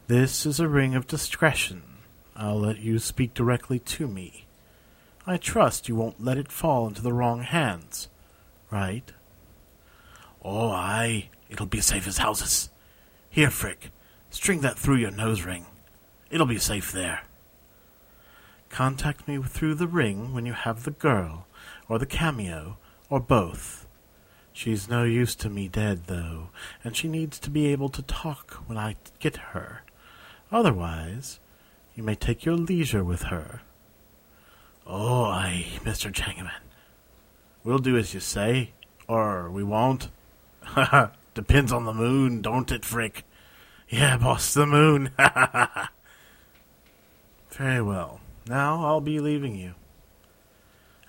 This 0.09 0.45
is 0.45 0.59
a 0.59 0.67
ring 0.67 0.97
of 0.97 1.07
discretion. 1.07 1.83
I'll 2.35 2.59
let 2.59 2.79
you 2.79 2.99
speak 2.99 3.35
directly 3.35 3.79
to 3.79 4.09
me. 4.09 4.48
I 5.30 5.37
trust 5.37 5.88
you 5.88 5.94
won't 5.94 6.25
let 6.25 6.38
it 6.38 6.50
fall 6.50 6.87
into 6.87 7.02
the 7.02 7.12
wrong 7.12 7.42
hands, 7.42 8.08
right? 8.70 9.12
Oh, 10.42 10.70
aye. 10.70 11.28
It'll 11.50 11.66
be 11.66 11.80
safe 11.80 12.06
as 12.06 12.18
houses. 12.18 12.70
Here, 13.28 13.50
Frick, 13.50 13.90
string 14.30 14.61
that 14.61 14.78
through 14.78 14.97
your 14.97 15.11
nose 15.11 15.42
ring. 15.42 15.66
It'll 16.30 16.47
be 16.47 16.58
safe 16.58 16.92
there. 16.92 17.23
Contact 18.70 19.28
me 19.28 19.42
through 19.42 19.75
the 19.75 19.87
ring 19.87 20.32
when 20.32 20.47
you 20.47 20.52
have 20.52 20.85
the 20.85 20.90
girl, 20.90 21.47
or 21.88 21.99
the 21.99 22.06
cameo, 22.06 22.78
or 23.11 23.20
both. 23.20 23.87
She's 24.52 24.88
no 24.88 25.04
use 25.04 25.35
to 25.37 25.50
me 25.50 25.68
dead, 25.68 26.06
though, 26.06 26.49
and 26.82 26.97
she 26.97 27.06
needs 27.06 27.38
to 27.40 27.50
be 27.50 27.66
able 27.66 27.90
to 27.90 28.02
talk 28.02 28.54
when 28.66 28.76
I 28.76 28.97
get 29.20 29.37
her. 29.52 29.82
Otherwise, 30.50 31.38
you 31.94 32.02
may 32.02 32.14
take 32.14 32.44
your 32.44 32.56
leisure 32.56 33.04
with 33.04 33.25
her. 33.25 33.61
Oh, 34.90 35.25
aye, 35.25 35.66
Mr. 35.85 36.11
Changaman. 36.11 36.62
We'll 37.62 37.78
do 37.78 37.99
as 37.99 38.14
you 38.14 38.21
say, 38.21 38.73
or 39.07 39.50
we 39.50 39.62
won't. 39.62 40.09
Depends 41.35 41.73
on 41.73 41.85
the 41.85 41.92
moon, 41.92 42.40
don't 42.40 42.73
it, 42.73 42.87
Frick? 42.87 43.25
Yeah, 43.90 44.16
boss, 44.16 44.54
the 44.54 44.64
moon. 44.64 45.11
Very 47.50 47.83
well. 47.83 48.21
Now 48.49 48.83
I'll 48.87 49.02
be 49.02 49.21
leaving 49.21 49.57
you. 49.57 49.75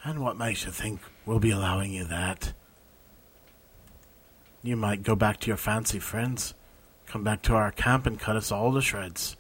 And 0.04 0.22
what 0.22 0.38
makes 0.38 0.66
you 0.66 0.72
think 0.72 1.00
we'll 1.26 1.40
be 1.40 1.52
allowing 1.52 1.94
you 1.94 2.04
that? 2.06 2.52
You 4.62 4.76
might 4.76 5.04
go 5.04 5.16
back 5.16 5.40
to 5.42 5.48
your 5.48 5.58
fancy 5.58 6.00
friends, 6.00 6.54
come 7.06 7.24
back 7.24 7.42
to 7.44 7.54
our 7.54 7.72
camp 7.72 8.06
and 8.06 8.20
cut 8.20 8.36
us 8.36 8.52
all 8.52 8.74
to 8.74 8.82
shreds. 8.82 9.38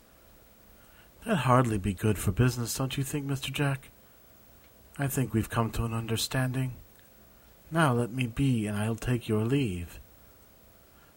That'd 1.25 1.39
hardly 1.39 1.77
be 1.77 1.93
good 1.93 2.17
for 2.17 2.31
business, 2.31 2.77
don't 2.77 2.97
you 2.97 3.03
think, 3.03 3.27
Mr. 3.27 3.51
Jack? 3.51 3.89
I 5.01 5.07
think 5.07 5.33
we've 5.33 5.49
come 5.49 5.71
to 5.71 5.85
an 5.85 5.93
understanding. 5.93 6.73
Now 7.71 7.93
let 7.93 8.11
me 8.11 8.27
be, 8.27 8.67
and 8.67 8.77
I'll 8.77 8.97
take 8.97 9.29
your 9.29 9.45
leave. 9.45 9.97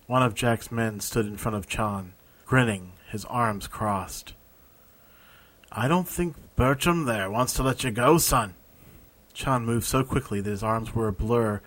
One 0.07 0.23
of 0.23 0.35
Jack's 0.35 0.71
men 0.71 1.01
stood 1.01 1.27
in 1.27 1.37
front 1.37 1.57
of 1.57 1.67
Chon, 1.67 2.13
grinning, 2.47 2.93
his 3.11 3.25
arms 3.25 3.67
crossed. 3.67 4.35
I 5.73 5.89
don't 5.89 6.07
think 6.07 6.37
Bertram 6.55 7.07
there 7.07 7.29
wants 7.29 7.55
to 7.55 7.65
let 7.65 7.83
you 7.83 7.91
go, 7.91 8.19
son. 8.19 8.55
Chon 9.35 9.67
moved 9.67 9.87
so 9.87 10.05
quickly 10.05 10.41
that 10.41 10.51
his 10.51 10.63
arms 10.63 10.95
were 10.95 11.09
a 11.09 11.13
blur. 11.13 11.61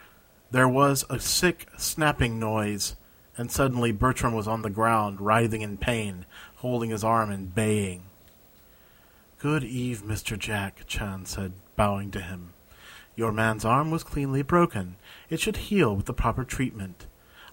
There 0.51 0.69
was 0.69 1.03
a 1.09 1.19
sick 1.19 1.67
snapping 1.75 2.39
noise, 2.39 2.95
and 3.37 3.51
suddenly 3.51 3.91
Bertram 3.91 4.33
was 4.33 4.47
on 4.47 4.61
the 4.61 4.69
ground, 4.69 5.19
writhing 5.19 5.61
in 5.61 5.75
pain, 5.75 6.25
holding 6.57 6.91
his 6.91 7.03
arm 7.03 7.29
and 7.29 7.53
baying. 7.53 8.03
Good 9.37 9.65
eve, 9.65 10.03
Mr. 10.05 10.39
Jack, 10.39 10.83
Chon 10.87 11.25
said 11.25 11.51
bowing 11.75 12.11
to 12.11 12.21
him. 12.21 12.53
Your 13.15 13.31
man's 13.31 13.65
arm 13.65 13.91
was 13.91 14.03
cleanly 14.03 14.41
broken. 14.41 14.97
It 15.29 15.39
should 15.39 15.57
heal 15.57 15.95
with 15.95 16.05
the 16.05 16.13
proper 16.13 16.43
treatment. 16.43 17.07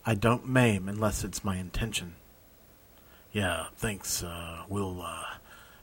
I 0.04 0.14
don't 0.14 0.48
maim 0.48 0.88
unless 0.88 1.22
it's 1.22 1.44
my 1.44 1.56
intention. 1.56 2.16
Yeah, 3.30 3.66
thanks. 3.76 4.22
Uh, 4.22 4.62
we'll, 4.68 5.00
uh, 5.02 5.36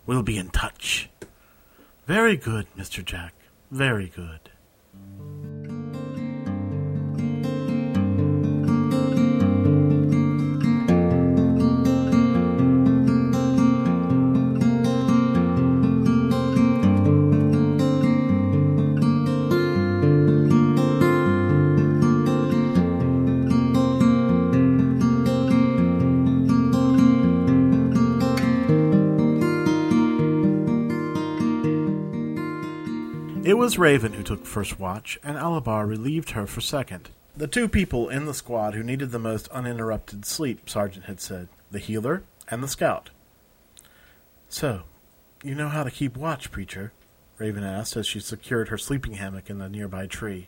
we'll 0.05 0.23
be 0.23 0.37
in 0.37 0.49
touch. 0.49 1.09
Very 2.05 2.35
good, 2.35 2.67
Mr. 2.77 3.03
Jack. 3.03 3.33
Very 3.71 4.07
good. 4.07 4.49
Was 33.69 33.77
Raven 33.77 34.13
who 34.13 34.23
took 34.23 34.47
first 34.47 34.79
watch, 34.79 35.19
and 35.23 35.37
Alabar 35.37 35.87
relieved 35.87 36.31
her 36.31 36.47
for 36.47 36.59
second. 36.59 37.11
The 37.37 37.45
two 37.45 37.69
people 37.69 38.09
in 38.09 38.25
the 38.25 38.33
squad 38.33 38.73
who 38.73 38.81
needed 38.81 39.11
the 39.11 39.19
most 39.19 39.47
uninterrupted 39.49 40.25
sleep, 40.25 40.67
Sargent 40.67 41.05
had 41.05 41.21
said 41.21 41.49
the 41.69 41.77
healer 41.77 42.23
and 42.47 42.63
the 42.63 42.67
scout. 42.67 43.11
So, 44.47 44.85
you 45.43 45.53
know 45.53 45.69
how 45.69 45.83
to 45.83 45.91
keep 45.91 46.17
watch, 46.17 46.49
preacher? 46.49 46.93
Raven 47.37 47.63
asked 47.63 47.95
as 47.95 48.07
she 48.07 48.19
secured 48.19 48.69
her 48.69 48.77
sleeping 48.79 49.13
hammock 49.13 49.51
in 49.51 49.61
a 49.61 49.69
nearby 49.69 50.07
tree. 50.07 50.47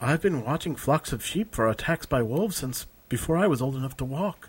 I've 0.00 0.22
been 0.22 0.44
watching 0.44 0.74
flocks 0.74 1.12
of 1.12 1.24
sheep 1.24 1.54
for 1.54 1.68
attacks 1.68 2.06
by 2.06 2.22
wolves 2.22 2.56
since 2.56 2.86
before 3.08 3.36
I 3.36 3.46
was 3.46 3.62
old 3.62 3.76
enough 3.76 3.96
to 3.98 4.04
walk. 4.04 4.48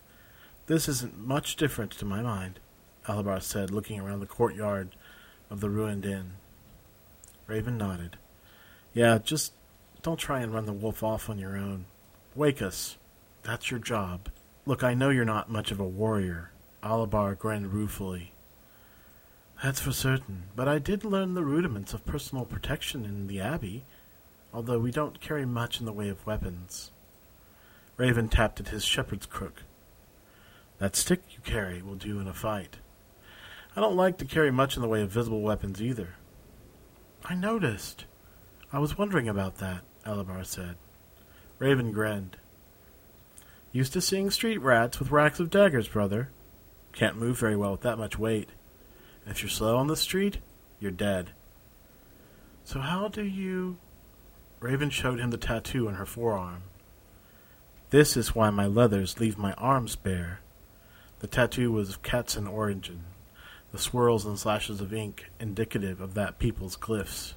This 0.65 0.89
isn't 0.89 1.15
much 1.15 1.57
different 1.57 1.91
to 1.91 2.05
my 2.05 2.23
mind, 2.23 2.59
Alabar 3.05 3.39
said, 3.39 3.69
looking 3.69 3.99
around 3.99 4.21
the 4.21 4.25
courtyard 4.25 4.95
of 5.51 5.59
the 5.59 5.69
ruined 5.69 6.03
inn. 6.03 6.31
Raven 7.47 7.77
nodded. 7.77 8.17
Yeah, 8.93 9.17
just 9.17 9.53
don't 10.01 10.19
try 10.19 10.41
and 10.41 10.53
run 10.53 10.65
the 10.65 10.73
wolf 10.73 11.01
off 11.03 11.29
on 11.29 11.39
your 11.39 11.57
own. 11.57 11.85
Wake 12.35 12.61
us. 12.61 12.97
That's 13.43 13.71
your 13.71 13.79
job. 13.79 14.29
Look, 14.65 14.83
I 14.83 14.93
know 14.93 15.09
you're 15.09 15.25
not 15.25 15.49
much 15.49 15.71
of 15.71 15.79
a 15.79 15.85
warrior. 15.85 16.51
Alabar 16.83 17.37
grinned 17.37 17.73
ruefully. 17.73 18.33
That's 19.63 19.79
for 19.79 19.91
certain, 19.91 20.43
but 20.55 20.67
I 20.67 20.77
did 20.77 21.03
learn 21.03 21.33
the 21.33 21.43
rudiments 21.43 21.93
of 21.93 22.05
personal 22.05 22.45
protection 22.45 23.05
in 23.05 23.27
the 23.27 23.39
Abbey, 23.39 23.85
although 24.53 24.77
we 24.77 24.91
don't 24.91 25.19
carry 25.19 25.45
much 25.45 25.79
in 25.79 25.85
the 25.85 25.93
way 25.93 26.09
of 26.09 26.25
weapons. 26.27 26.91
Raven 27.95 28.29
tapped 28.29 28.59
at 28.59 28.67
his 28.67 28.85
shepherd's 28.85 29.25
crook. 29.25 29.63
That 30.77 30.95
stick 30.95 31.21
you 31.31 31.39
carry 31.43 31.81
will 31.81 31.95
do 31.95 32.19
in 32.19 32.27
a 32.27 32.33
fight. 32.33 32.77
I 33.75 33.81
don't 33.81 33.95
like 33.95 34.17
to 34.19 34.25
carry 34.25 34.51
much 34.51 34.75
in 34.75 34.83
the 34.83 34.87
way 34.87 35.01
of 35.01 35.09
visible 35.09 35.41
weapons 35.41 35.81
either. 35.81 36.15
I 37.29 37.35
noticed. 37.35 38.05
I 38.71 38.79
was 38.79 38.97
wondering 38.97 39.27
about 39.27 39.57
that, 39.57 39.81
Alabar 40.05 40.45
said. 40.45 40.75
Raven 41.59 41.91
grinned. 41.91 42.37
Used 43.73 43.91
to 43.93 44.01
seeing 44.01 44.31
street 44.31 44.59
rats 44.59 44.97
with 44.97 45.11
racks 45.11 45.41
of 45.41 45.49
daggers, 45.49 45.89
brother. 45.89 46.29
Can't 46.93 47.17
move 47.17 47.37
very 47.37 47.57
well 47.57 47.71
with 47.71 47.81
that 47.81 47.97
much 47.97 48.17
weight. 48.17 48.47
If 49.25 49.41
you're 49.41 49.49
slow 49.49 49.75
on 49.75 49.87
the 49.87 49.97
street, 49.97 50.37
you're 50.79 50.89
dead. 50.89 51.31
So 52.63 52.79
how 52.79 53.09
do 53.09 53.23
you... 53.23 53.77
Raven 54.61 54.89
showed 54.89 55.19
him 55.19 55.31
the 55.31 55.37
tattoo 55.37 55.89
on 55.89 55.95
her 55.95 56.05
forearm. 56.05 56.63
This 57.89 58.15
is 58.15 58.35
why 58.35 58.51
my 58.51 58.67
leathers 58.67 59.19
leave 59.19 59.37
my 59.37 59.51
arms 59.53 59.97
bare. 59.97 60.39
The 61.19 61.27
tattoo 61.27 61.73
was 61.73 61.89
of 61.89 62.01
Catsan 62.01 62.47
origin, 62.49 63.03
the 63.71 63.77
swirls 63.77 64.25
and 64.25 64.39
slashes 64.39 64.81
of 64.81 64.93
ink 64.93 65.29
indicative 65.39 65.99
of 66.01 66.13
that 66.13 66.39
people's 66.39 66.77
glyphs. 66.77 67.33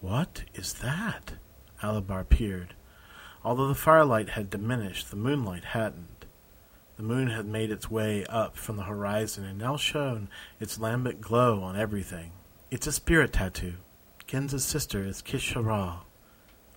What 0.00 0.44
is 0.54 0.74
that? 0.74 1.34
Alabar 1.82 2.28
peered. 2.28 2.74
Although 3.44 3.68
the 3.68 3.74
firelight 3.74 4.30
had 4.30 4.50
diminished, 4.50 5.10
the 5.10 5.16
moonlight 5.16 5.64
hadn't. 5.64 6.24
The 6.96 7.02
moon 7.02 7.28
had 7.28 7.46
made 7.46 7.70
its 7.70 7.90
way 7.90 8.24
up 8.26 8.56
from 8.56 8.76
the 8.76 8.84
horizon 8.84 9.44
and 9.44 9.58
now 9.58 9.76
shone 9.76 10.28
its 10.60 10.78
lambent 10.78 11.20
glow 11.20 11.62
on 11.62 11.76
everything. 11.76 12.32
It's 12.70 12.86
a 12.86 12.92
spirit 12.92 13.32
tattoo. 13.32 13.74
Genza's 14.26 14.64
sister 14.64 15.04
is 15.04 15.20
Kishara, 15.20 16.00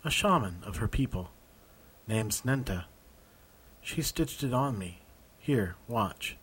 a 0.04 0.10
shaman 0.10 0.58
of 0.66 0.78
her 0.78 0.88
people. 0.88 1.30
Name's 2.08 2.42
Nenta. 2.42 2.86
She 3.82 4.02
stitched 4.02 4.44
it 4.44 4.54
on 4.54 4.78
me. 4.78 5.02
Here, 5.40 5.76
watch. 5.88 6.38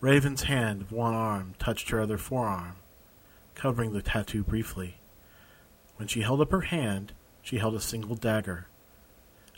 Raven's 0.00 0.44
hand 0.44 0.80
of 0.80 0.92
one 0.92 1.12
arm 1.12 1.54
touched 1.58 1.90
her 1.90 2.00
other 2.00 2.16
forearm, 2.16 2.76
covering 3.54 3.92
the 3.92 4.00
tattoo 4.00 4.42
briefly. 4.42 4.96
When 5.96 6.08
she 6.08 6.22
held 6.22 6.40
up 6.40 6.50
her 6.52 6.62
hand, 6.62 7.12
she 7.42 7.58
held 7.58 7.74
a 7.74 7.80
single 7.80 8.16
dagger. 8.16 8.66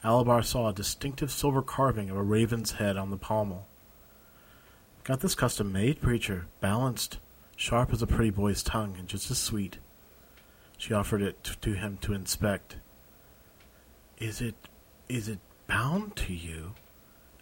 Alabar 0.03 0.45
saw 0.45 0.69
a 0.69 0.75
distinctive 0.75 1.31
silver 1.31 1.63
carving 1.63 2.11
of 2.11 2.17
a 2.17 2.23
raven's 2.23 2.73
head 2.73 2.97
on 2.97 3.11
the 3.11 3.17
pommel. 3.17 3.69
Got 5.05 5.21
this 5.21 5.37
custom 5.37 5.73
made, 5.73 6.01
preacher, 6.01 6.47
balanced, 6.61 7.19
sharp 7.57 7.93
as 7.93 8.03
a 8.03 8.07
pretty 8.07 8.31
boy's 8.31 8.65
tongue, 8.65 8.97
and 8.99 9.07
just 9.07 9.31
as 9.31 9.39
sweet. 9.39 9.79
She 10.77 10.93
offered 10.93 11.23
it 11.23 11.57
to 11.61 11.75
him 11.75 11.99
to 12.01 12.15
inspect. 12.15 12.77
Is 14.19 14.41
it 14.41 14.57
is 15.09 15.29
it 15.29 15.39
bound 15.69 16.17
to 16.17 16.35
you? 16.35 16.75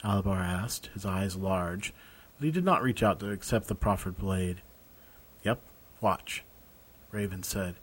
Alabar 0.04 0.40
asked, 0.40 0.90
his 0.92 1.06
eyes 1.06 1.36
large, 1.36 1.94
but 2.40 2.46
he 2.46 2.50
did 2.50 2.64
not 2.64 2.82
reach 2.82 3.02
out 3.02 3.20
to 3.20 3.30
accept 3.30 3.68
the 3.68 3.74
proffered 3.74 4.16
blade. 4.16 4.62
Yep, 5.44 5.60
watch, 6.00 6.42
Raven 7.12 7.42
said, 7.42 7.74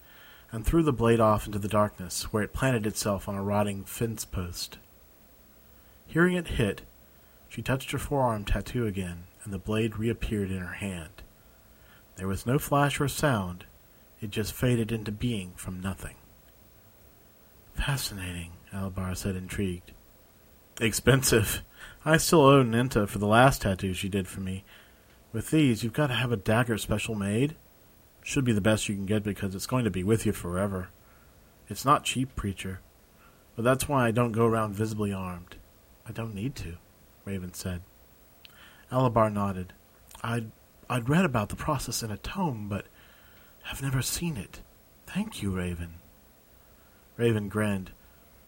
and 0.52 0.66
threw 0.66 0.82
the 0.82 0.92
blade 0.92 1.20
off 1.20 1.46
into 1.46 1.60
the 1.60 1.68
darkness, 1.68 2.34
where 2.34 2.42
it 2.42 2.54
planted 2.54 2.88
itself 2.88 3.30
on 3.30 3.36
a 3.36 3.44
rotting 3.44 3.84
fence 3.84 4.26
post. 4.26 4.80
Hearing 6.08 6.36
it 6.36 6.48
hit, 6.48 6.82
she 7.48 7.62
touched 7.62 7.92
her 7.92 8.00
forearm 8.00 8.46
tattoo 8.46 8.88
again, 8.88 9.26
and 9.44 9.54
the 9.54 9.60
blade 9.60 10.00
reappeared 10.00 10.50
in 10.50 10.58
her 10.58 10.74
hand. 10.74 11.22
There 12.16 12.28
was 12.28 12.48
no 12.48 12.58
flash 12.58 13.00
or 13.00 13.08
sound, 13.08 13.66
it 14.22 14.32
just 14.32 14.54
faded 14.54 14.92
into 14.92 15.12
being 15.12 15.54
from 15.56 15.80
nothing. 15.80 16.16
Fascinating, 17.76 18.54
Alabar 18.74 19.16
said, 19.16 19.36
intrigued. 19.36 19.92
Expensive. 20.82 21.62
I 22.06 22.18
still 22.18 22.42
owe 22.42 22.64
Ninta 22.64 23.08
for 23.08 23.20
the 23.20 23.28
last 23.28 23.62
tattoo 23.62 23.94
she 23.94 24.10
did 24.10 24.28
for 24.28 24.40
me. 24.40 24.64
With 25.34 25.52
these, 25.52 25.84
you've 25.84 25.94
got 25.94 26.08
to 26.08 26.14
have 26.14 26.32
a 26.32 26.38
dagger 26.38 26.78
special 26.78 27.16
made. 27.16 27.56
Should 28.24 28.46
be 28.46 28.54
the 28.54 28.62
best 28.62 28.90
you 28.90 28.96
can 28.96 29.06
get 29.06 29.24
because 29.24 29.56
it's 29.56 29.68
going 29.68 29.84
to 29.86 29.92
be 29.92 30.04
with 30.04 30.26
you 30.26 30.34
forever. 30.34 30.90
It's 31.70 31.86
not 31.86 32.04
cheap, 32.04 32.36
preacher. 32.36 32.82
But 33.56 33.64
that's 33.64 33.90
why 33.90 34.08
I 34.08 34.12
don't 34.12 34.32
go 34.32 34.46
around 34.46 34.76
visibly 34.76 35.12
armed. 35.12 35.56
I 36.08 36.12
don't 36.12 36.36
need 36.36 36.56
to, 36.58 36.78
Raven 37.26 37.54
said. 37.54 37.82
Alabar 38.92 39.32
nodded. 39.32 39.74
I'd 40.24 40.52
I'd 40.90 41.10
read 41.10 41.26
about 41.26 41.50
the 41.50 41.56
process 41.56 42.02
in 42.02 42.12
a 42.12 42.18
tome, 42.18 42.70
but 42.70 42.86
have 43.64 43.82
never 43.82 44.02
seen 44.02 44.38
it. 44.38 44.62
Thank 45.06 45.42
you, 45.42 45.52
Raven. 45.52 45.96
Raven 47.18 47.50
grinned. 47.50 47.92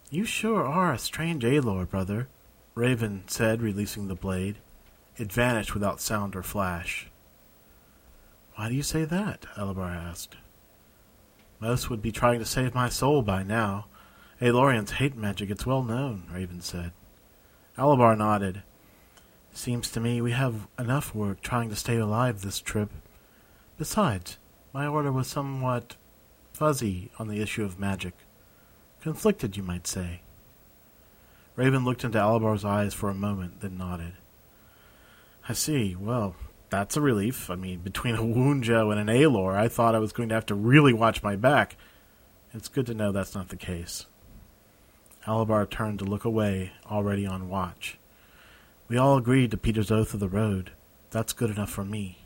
You 0.09 0.23
sure 0.23 0.65
are 0.65 0.93
a 0.93 0.97
strange 0.97 1.43
Aelor, 1.43 1.89
brother, 1.89 2.29
Raven 2.79 3.23
said, 3.27 3.61
releasing 3.61 4.07
the 4.07 4.15
blade. 4.15 4.55
It 5.17 5.33
vanished 5.33 5.73
without 5.73 5.99
sound 5.99 6.33
or 6.33 6.41
flash. 6.41 7.09
Why 8.55 8.69
do 8.69 8.73
you 8.73 8.83
say 8.83 9.03
that? 9.03 9.41
Alabar 9.57 9.93
asked. 9.93 10.37
Most 11.59 11.89
would 11.89 12.01
be 12.01 12.13
trying 12.13 12.39
to 12.39 12.45
save 12.45 12.73
my 12.73 12.87
soul 12.87 13.21
by 13.21 13.43
now. 13.43 13.87
Aelorians 14.39 14.91
hate 14.91 15.17
magic, 15.17 15.49
it's 15.49 15.65
well 15.65 15.83
known, 15.83 16.23
Raven 16.33 16.61
said. 16.61 16.93
Alabar 17.77 18.17
nodded. 18.17 18.63
Seems 19.51 19.91
to 19.91 19.99
me 19.99 20.21
we 20.21 20.31
have 20.31 20.69
enough 20.79 21.13
work 21.13 21.41
trying 21.41 21.69
to 21.71 21.75
stay 21.75 21.97
alive 21.97 22.39
this 22.39 22.61
trip. 22.61 22.91
Besides, 23.77 24.37
my 24.71 24.87
order 24.87 25.11
was 25.11 25.27
somewhat 25.27 25.97
fuzzy 26.53 27.11
on 27.19 27.27
the 27.27 27.41
issue 27.41 27.65
of 27.65 27.77
magic. 27.77 28.13
Conflicted, 29.01 29.57
you 29.57 29.63
might 29.63 29.85
say. 29.85 30.21
Raven 31.59 31.83
looked 31.83 32.05
into 32.05 32.17
Alabar's 32.17 32.63
eyes 32.63 32.93
for 32.93 33.09
a 33.09 33.13
moment, 33.13 33.59
then 33.59 33.77
nodded. 33.77 34.13
I 35.49 35.51
see. 35.51 35.93
Well, 35.93 36.37
that's 36.69 36.95
a 36.95 37.01
relief. 37.01 37.49
I 37.49 37.55
mean, 37.55 37.79
between 37.79 38.15
a 38.15 38.19
Wounjo 38.19 38.91
and 38.91 39.09
an 39.09 39.13
Aelor, 39.13 39.57
I 39.57 39.67
thought 39.67 39.93
I 39.93 39.99
was 39.99 40.13
going 40.13 40.29
to 40.29 40.35
have 40.35 40.45
to 40.45 40.55
really 40.55 40.93
watch 40.93 41.21
my 41.21 41.35
back. 41.35 41.75
It's 42.53 42.69
good 42.69 42.85
to 42.85 42.93
know 42.93 43.11
that's 43.11 43.35
not 43.35 43.49
the 43.49 43.57
case. 43.57 44.05
Alabar 45.27 45.69
turned 45.69 45.99
to 45.99 46.05
look 46.05 46.23
away, 46.23 46.71
already 46.89 47.25
on 47.27 47.49
watch. 47.49 47.97
We 48.87 48.95
all 48.95 49.17
agreed 49.17 49.51
to 49.51 49.57
Peter's 49.57 49.91
oath 49.91 50.13
of 50.13 50.21
the 50.21 50.29
road. 50.29 50.71
That's 51.11 51.33
good 51.33 51.49
enough 51.49 51.71
for 51.71 51.83
me. 51.83 52.19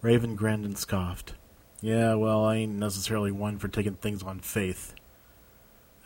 Raven 0.00 0.34
grinned 0.34 0.64
and 0.64 0.78
scoffed. 0.78 1.34
Yeah, 1.82 2.14
well, 2.14 2.42
I 2.42 2.56
ain't 2.56 2.72
necessarily 2.72 3.32
one 3.32 3.58
for 3.58 3.68
taking 3.68 3.96
things 3.96 4.22
on 4.22 4.40
faith. 4.40 4.94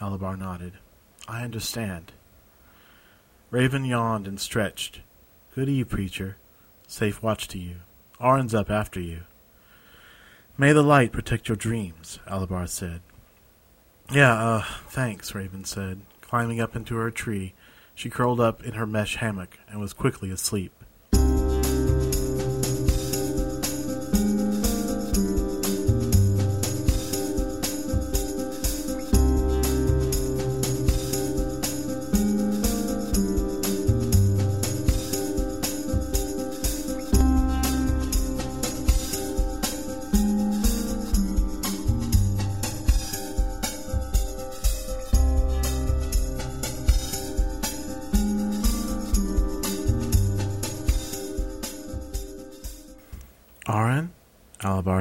Alabar 0.01 0.37
nodded. 0.37 0.73
I 1.29 1.45
understand. 1.45 2.12
Raven 3.51 3.85
yawned 3.85 4.27
and 4.27 4.41
stretched. 4.41 5.01
Good 5.55 5.69
eve, 5.69 5.91
preacher. 5.91 6.37
Safe 6.87 7.23
watch 7.23 7.47
to 7.49 7.59
you. 7.59 7.77
Aron's 8.19 8.55
up 8.55 8.71
after 8.71 8.99
you. 8.99 9.21
May 10.57 10.73
the 10.73 10.83
light 10.83 11.12
protect 11.12 11.49
your 11.49 11.57
dreams, 11.57 12.19
Alabar 12.27 12.69
said. 12.69 13.03
Yeah, 14.11 14.33
uh, 14.33 14.64
thanks, 14.88 15.35
Raven 15.35 15.64
said. 15.64 16.01
Climbing 16.23 16.61
up 16.61 16.75
into 16.75 16.97
her 16.97 17.11
tree, 17.11 17.53
she 17.95 18.09
curled 18.09 18.41
up 18.41 18.64
in 18.64 18.73
her 18.73 18.87
mesh 18.87 19.17
hammock 19.17 19.59
and 19.69 19.81
was 19.81 19.93
quickly 19.93 20.31
asleep. 20.31 20.78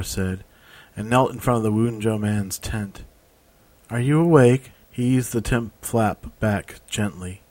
Said, 0.04 0.44
and 0.96 1.10
knelt 1.10 1.32
in 1.32 1.40
front 1.40 1.58
of 1.58 1.64
the 1.64 1.72
Wounjo 1.72 2.20
man's 2.20 2.58
tent. 2.58 3.04
Are 3.90 4.00
you 4.00 4.20
awake? 4.20 4.72
He 4.92 5.16
eased 5.16 5.32
the 5.32 5.42
tent 5.42 5.72
flap 5.82 6.40
back 6.40 6.82
gently. 6.88 7.42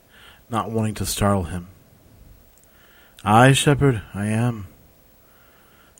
not 0.49 0.71
wanting 0.71 0.95
to 0.95 1.07
startle 1.07 1.45
him. 1.45 1.69
Ay, 3.25 3.53
shepherd, 3.53 4.03
I 4.15 4.27
am. 4.27 4.69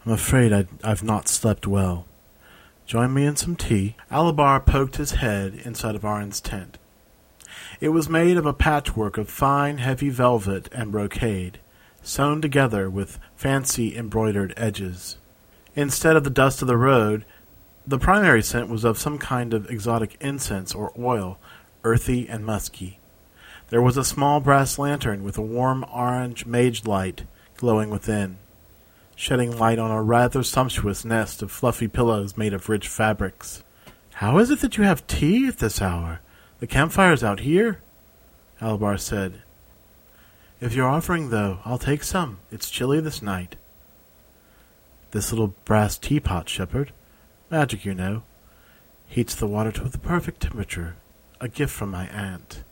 I'm 0.05 0.13
afraid 0.13 0.53
I, 0.53 0.67
I've 0.85 1.03
not 1.03 1.29
slept 1.29 1.67
well. 1.67 2.07
Join 2.87 3.13
me 3.13 3.27
in 3.27 3.35
some 3.35 3.57
tea. 3.57 3.97
Alabar 4.13 4.65
poked 4.65 4.97
his 4.97 5.13
head 5.13 5.55
inside 5.65 5.97
of 5.97 6.05
Aron's 6.05 6.41
tent. 6.41 6.79
It 7.81 7.89
was 7.89 8.09
made 8.09 8.37
of 8.37 8.47
a 8.47 8.53
patchwork 8.53 9.19
of 9.19 9.29
fine, 9.29 9.79
heavy 9.79 10.09
velvet 10.09 10.69
and 10.73 10.93
brocade, 10.93 11.59
sewn 12.03 12.41
together 12.41 12.89
with 12.89 13.19
fancy 13.35 13.97
embroidered 13.97 14.55
edges. 14.57 15.17
Instead 15.77 16.17
of 16.17 16.25
the 16.25 16.31
dust 16.31 16.63
of 16.63 16.69
the 16.69 16.77
road, 16.77 17.27
the 17.87 17.99
primary 17.99 18.43
scent 18.43 18.69
was 18.69 18.83
of 18.83 18.99
some 18.99 19.19
kind 19.19 19.53
of 19.53 19.71
exotic 19.71 20.17
incense 20.21 20.75
or 20.75 20.91
oil, 20.99 21.39
earthy 21.85 22.27
and 22.29 22.45
musky. 22.45 22.99
There 23.69 23.83
was 23.83 23.97
a 23.97 24.05
small 24.05 24.41
brass 24.41 24.79
lantern 24.79 25.23
with 25.23 25.37
a 25.37 25.43
warm 25.43 25.85
orange 25.93 26.47
mage 26.47 26.87
light 26.87 27.25
glowing 27.57 27.91
within, 27.91 28.39
shedding 29.15 29.57
light 29.57 29.79
on 29.79 29.91
a 29.91 30.03
rather 30.03 30.43
sumptuous 30.43 31.05
nest 31.05 31.43
of 31.43 31.53
fluffy 31.53 31.89
pillows 31.89 32.37
made 32.37 32.55
of 32.55 32.69
rich 32.69 32.89
fabrics. 32.89 33.63
How 34.15 34.39
is 34.39 34.51
it 34.51 34.61
that 34.61 34.79
you 34.79 34.85
have 34.85 35.07
tea 35.07 35.47
at 35.47 35.59
this 35.59 35.83
hour? 35.83 36.21
The 36.59 36.67
campfire's 36.67 37.23
out 37.23 37.41
here, 37.41 37.83
Alabar 38.63 38.99
said. 38.99 39.43
If 40.59 40.75
you're 40.75 40.89
offering, 40.89 41.29
though, 41.29 41.59
I'll 41.67 41.77
take 41.77 42.03
some. 42.03 42.39
It's 42.51 42.71
chilly 42.71 42.99
this 43.01 43.21
night. 43.21 43.57
This 45.17 45.33
little 45.33 45.55
brass 45.65 45.97
teapot, 45.97 46.47
shepherd. 46.47 46.93
Magic, 47.51 47.87
you 47.87 47.95
know. 47.95 48.23
Heats 49.07 49.35
the 49.35 49.47
water 49.47 49.73
to 49.73 49.89
the 49.89 49.97
perfect 49.97 50.43
temperature. 50.43 50.97
A 51.41 51.49
gift 51.49 51.73
from 51.73 51.91
my 51.91 52.07
aunt. 52.09 52.65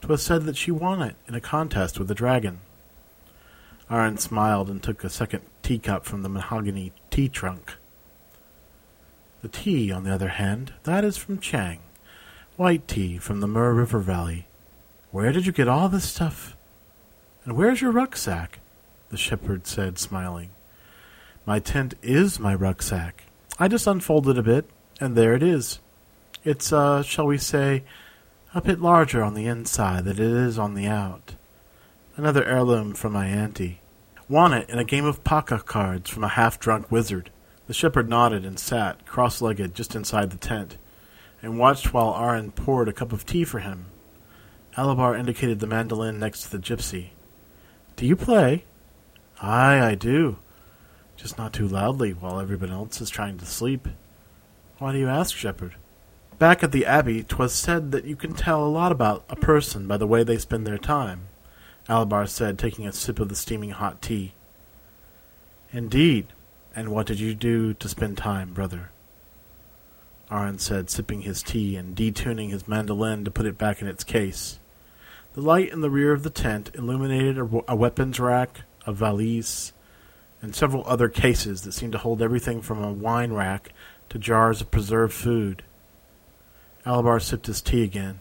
'Twas 0.00 0.22
said 0.22 0.44
that 0.44 0.56
she 0.56 0.70
won 0.70 1.02
it 1.02 1.16
in 1.28 1.34
a 1.34 1.40
contest 1.42 1.98
with 1.98 2.08
the 2.08 2.14
dragon. 2.14 2.60
Aron 3.90 4.16
smiled 4.16 4.70
and 4.70 4.82
took 4.82 5.04
a 5.04 5.10
second 5.10 5.42
teacup 5.62 6.06
from 6.06 6.22
the 6.22 6.30
mahogany 6.30 6.94
tea 7.10 7.28
trunk. 7.28 7.74
The 9.42 9.48
tea, 9.48 9.92
on 9.92 10.04
the 10.04 10.14
other 10.14 10.28
hand, 10.28 10.72
that 10.84 11.04
is 11.04 11.18
from 11.18 11.40
Chang. 11.40 11.80
White 12.56 12.88
tea 12.88 13.18
from 13.18 13.40
the 13.40 13.46
Mur 13.46 13.74
River 13.74 13.98
Valley. 13.98 14.46
Where 15.10 15.30
did 15.30 15.44
you 15.44 15.52
get 15.52 15.68
all 15.68 15.90
this 15.90 16.08
stuff? 16.08 16.56
And 17.44 17.54
where's 17.54 17.82
your 17.82 17.92
rucksack? 17.92 18.60
The 19.10 19.18
shepherd 19.18 19.66
said, 19.66 19.98
smiling. 19.98 20.52
My 21.46 21.60
tent 21.60 21.94
is 22.02 22.40
my 22.40 22.56
rucksack. 22.56 23.22
I 23.56 23.68
just 23.68 23.86
unfolded 23.86 24.36
it 24.36 24.40
a 24.40 24.42
bit, 24.42 24.68
and 25.00 25.14
there 25.14 25.32
it 25.32 25.44
is. 25.44 25.78
It's, 26.42 26.72
uh, 26.72 27.02
shall 27.04 27.26
we 27.26 27.38
say, 27.38 27.84
a 28.52 28.60
bit 28.60 28.80
larger 28.80 29.22
on 29.22 29.34
the 29.34 29.46
inside 29.46 30.04
than 30.06 30.14
it 30.14 30.20
is 30.20 30.58
on 30.58 30.74
the 30.74 30.88
out. 30.88 31.36
Another 32.16 32.44
heirloom 32.44 32.94
from 32.94 33.12
my 33.12 33.26
auntie. 33.26 33.80
Won 34.28 34.52
it 34.52 34.68
in 34.68 34.80
a 34.80 34.84
game 34.84 35.04
of 35.04 35.22
Paka 35.22 35.60
cards 35.60 36.10
from 36.10 36.24
a 36.24 36.28
half-drunk 36.28 36.90
wizard. 36.90 37.30
The 37.68 37.74
shepherd 37.74 38.08
nodded 38.08 38.44
and 38.44 38.58
sat, 38.58 39.06
cross-legged, 39.06 39.72
just 39.72 39.94
inside 39.94 40.30
the 40.30 40.36
tent, 40.36 40.78
and 41.42 41.60
watched 41.60 41.92
while 41.92 42.16
Aron 42.18 42.50
poured 42.50 42.88
a 42.88 42.92
cup 42.92 43.12
of 43.12 43.24
tea 43.24 43.44
for 43.44 43.60
him. 43.60 43.86
Alabar 44.76 45.16
indicated 45.16 45.60
the 45.60 45.68
mandolin 45.68 46.18
next 46.18 46.42
to 46.42 46.50
the 46.50 46.58
gypsy. 46.58 47.10
Do 47.94 48.04
you 48.04 48.16
play? 48.16 48.64
Aye, 49.40 49.80
I 49.80 49.94
do. 49.94 50.38
Just 51.16 51.38
not 51.38 51.52
too 51.52 51.66
loudly 51.66 52.12
while 52.12 52.40
everyone 52.40 52.70
else 52.70 53.00
is 53.00 53.10
trying 53.10 53.38
to 53.38 53.46
sleep. 53.46 53.88
Why 54.78 54.92
do 54.92 54.98
you 54.98 55.08
ask, 55.08 55.34
shepherd? 55.34 55.76
Back 56.38 56.62
at 56.62 56.72
the 56.72 56.84
Abbey, 56.84 57.22
'twas 57.22 57.54
said 57.54 57.92
that 57.92 58.04
you 58.04 58.14
can 58.14 58.34
tell 58.34 58.64
a 58.64 58.68
lot 58.68 58.92
about 58.92 59.24
a 59.28 59.36
person 59.36 59.86
by 59.86 59.96
the 59.96 60.06
way 60.06 60.22
they 60.22 60.36
spend 60.36 60.66
their 60.66 60.76
time, 60.76 61.28
Alabar 61.88 62.28
said, 62.28 62.58
taking 62.58 62.86
a 62.86 62.92
sip 62.92 63.20
of 63.20 63.28
the 63.28 63.36
steaming 63.36 63.70
hot 63.70 64.02
tea. 64.02 64.32
Indeed. 65.72 66.26
And 66.74 66.90
what 66.90 67.06
did 67.06 67.20
you 67.20 67.34
do 67.34 67.72
to 67.74 67.88
spend 67.88 68.18
time, 68.18 68.52
brother? 68.52 68.90
Aron 70.30 70.58
said, 70.58 70.90
sipping 70.90 71.22
his 71.22 71.42
tea 71.42 71.76
and 71.76 71.96
detuning 71.96 72.50
his 72.50 72.68
mandolin 72.68 73.24
to 73.24 73.30
put 73.30 73.46
it 73.46 73.56
back 73.56 73.80
in 73.80 73.88
its 73.88 74.04
case. 74.04 74.58
The 75.34 75.40
light 75.40 75.72
in 75.72 75.80
the 75.80 75.90
rear 75.90 76.12
of 76.12 76.22
the 76.22 76.30
tent 76.30 76.70
illuminated 76.74 77.38
a, 77.38 77.48
a 77.68 77.76
weapons 77.76 78.18
rack, 78.18 78.62
a 78.86 78.92
valise, 78.92 79.72
and 80.42 80.54
several 80.54 80.84
other 80.86 81.08
cases 81.08 81.62
that 81.62 81.72
seemed 81.72 81.92
to 81.92 81.98
hold 81.98 82.22
everything 82.22 82.62
from 82.62 82.82
a 82.82 82.92
wine 82.92 83.32
rack 83.32 83.72
to 84.08 84.18
jars 84.18 84.60
of 84.60 84.70
preserved 84.70 85.12
food. 85.12 85.62
Alabar 86.84 87.20
sipped 87.20 87.46
his 87.46 87.60
tea 87.60 87.82
again. 87.82 88.20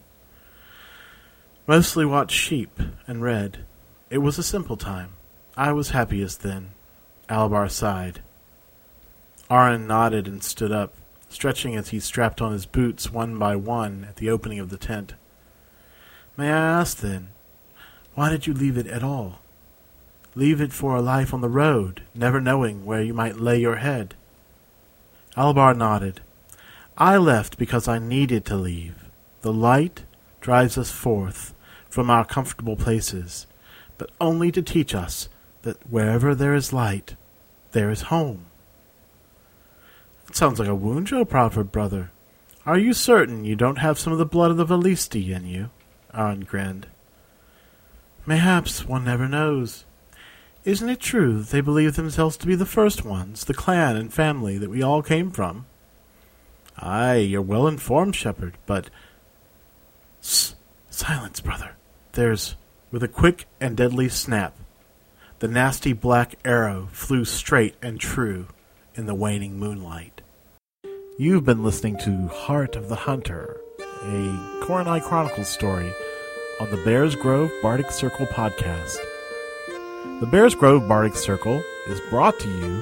Mostly 1.68 2.06
watched 2.06 2.36
sheep 2.36 2.80
and 3.08 3.22
read. 3.22 3.66
It 4.10 4.20
was 4.20 4.38
a 4.38 4.44
simple 4.44 4.78
time. 4.78 5.14
I 5.58 5.72
was 5.72 5.90
happiest 5.90 6.42
then. 6.42 6.72
Alabar 7.30 7.70
sighed. 7.70 8.22
Aron 9.50 9.88
nodded 9.88 10.28
and 10.28 10.44
stood 10.44 10.72
up, 10.72 10.94
stretching 11.30 11.76
as 11.76 11.90
he 11.90 12.00
strapped 12.00 12.42
on 12.42 12.52
his 12.52 12.66
boots 12.66 13.12
one 13.12 13.38
by 13.38 13.56
one 13.56 14.06
at 14.10 14.16
the 14.16 14.30
opening 14.30 14.60
of 14.60 14.70
the 14.70 14.78
tent. 14.78 15.14
May 16.38 16.52
I 16.52 16.80
ask, 16.80 16.98
then, 16.98 17.30
why 18.16 18.30
did 18.30 18.48
you 18.48 18.54
leave 18.54 18.78
it 18.78 18.88
at 18.88 19.04
all? 19.04 19.40
Leave 20.36 20.60
it 20.60 20.74
for 20.74 20.96
a 20.96 21.02
life 21.02 21.34
on 21.34 21.40
the 21.40 21.50
road, 21.50 22.04
never 22.14 22.42
knowing 22.42 22.86
where 22.86 23.02
you 23.02 23.14
might 23.14 23.40
lay 23.40 23.58
your 23.58 23.78
head? 23.78 24.14
Alabar 25.38 25.76
nodded. 25.76 26.20
I 26.98 27.18
left 27.18 27.58
because 27.58 27.88
I 27.88 28.00
needed 28.00 28.46
to 28.46 28.56
leave. 28.56 29.06
The 29.42 29.54
light 29.54 30.04
drives 30.42 30.78
us 30.78 30.92
forth 30.92 31.54
from 31.90 32.10
our 32.10 32.26
comfortable 32.26 32.76
places, 32.76 33.48
but 33.98 34.12
only 34.20 34.52
to 34.52 34.62
teach 34.62 34.94
us 34.94 35.30
that 35.62 35.78
wherever 35.90 36.36
there 36.36 36.54
is 36.54 36.74
light, 36.74 37.16
there 37.72 37.90
is 37.90 38.04
home. 38.04 38.46
It 40.28 40.36
sounds 40.36 40.60
like 40.60 40.68
a 40.68 40.76
wound, 40.76 41.08
Wunjo 41.08 41.28
proverb, 41.28 41.72
brother. 41.72 42.12
Are 42.66 42.78
you 42.78 42.94
certain 42.94 43.46
you 43.46 43.56
don't 43.56 43.78
have 43.78 44.00
some 44.00 44.12
of 44.12 44.20
the 44.20 44.26
blood 44.26 44.52
of 44.52 44.58
the 44.58 44.66
Valisti 44.66 45.34
in 45.34 45.46
you? 45.46 45.70
Aron 46.14 46.42
grinned. 46.42 46.88
Mayhaps 48.26 48.86
one 48.86 49.06
never 49.06 49.28
knows. 49.28 49.86
Isn't 50.66 50.90
it 50.90 51.00
true 51.00 51.38
that 51.40 51.50
they 51.50 51.62
believe 51.62 51.96
themselves 51.96 52.38
to 52.38 52.48
be 52.48 52.56
the 52.56 52.66
first 52.66 53.06
ones, 53.06 53.46
the 53.46 53.54
clan 53.54 53.96
and 53.96 54.12
family 54.12 54.58
that 54.58 54.70
we 54.70 54.82
all 54.82 55.04
came 55.04 55.30
from? 55.30 55.68
Ay, 56.76 57.18
you're 57.18 57.42
well 57.44 57.68
informed, 57.68 58.16
shepherd, 58.16 58.58
but. 58.66 58.90
Sss, 60.24 60.56
silence, 60.90 61.40
brother. 61.40 61.76
There's. 62.14 62.56
With 62.92 63.04
a 63.04 63.08
quick 63.08 63.46
and 63.60 63.76
deadly 63.76 64.10
snap, 64.10 64.56
the 65.40 65.48
nasty 65.48 65.94
black 65.94 66.36
arrow 66.46 66.88
flew 66.92 67.26
straight 67.26 67.76
and 67.82 68.00
true 68.00 68.48
in 68.96 69.06
the 69.06 69.14
waning 69.14 69.60
moonlight. 69.60 70.22
You've 71.18 71.46
been 71.46 71.64
listening 71.64 71.98
to 72.00 72.28
Heart 72.28 72.76
of 72.76 72.90
the 72.90 72.96
Hunter, 72.96 73.58
a 73.80 74.62
Coronai 74.64 75.04
Chronicles 75.04 75.50
story 75.50 75.92
on 76.60 76.72
the 76.72 76.82
Bears 76.86 77.16
Grove 77.16 77.52
Bardic 77.62 77.92
Circle 77.92 78.28
podcast. 78.28 78.98
The 80.22 80.28
Bears 80.28 80.56
Grove 80.56 80.88
Bardic 80.88 81.16
Circle 81.16 81.62
is 81.88 82.00
brought 82.10 82.40
to 82.40 82.48
you 82.48 82.82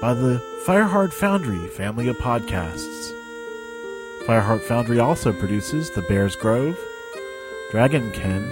by 0.00 0.12
the 0.14 0.42
Fireheart 0.66 1.12
Foundry 1.12 1.68
family 1.68 2.08
of 2.08 2.16
podcasts. 2.16 3.12
Fireheart 4.26 4.62
Foundry 4.62 4.98
also 4.98 5.32
produces 5.32 5.90
The 5.90 6.02
Bears 6.02 6.34
Grove, 6.34 6.76
Dragon 7.70 8.10
Ken, 8.12 8.42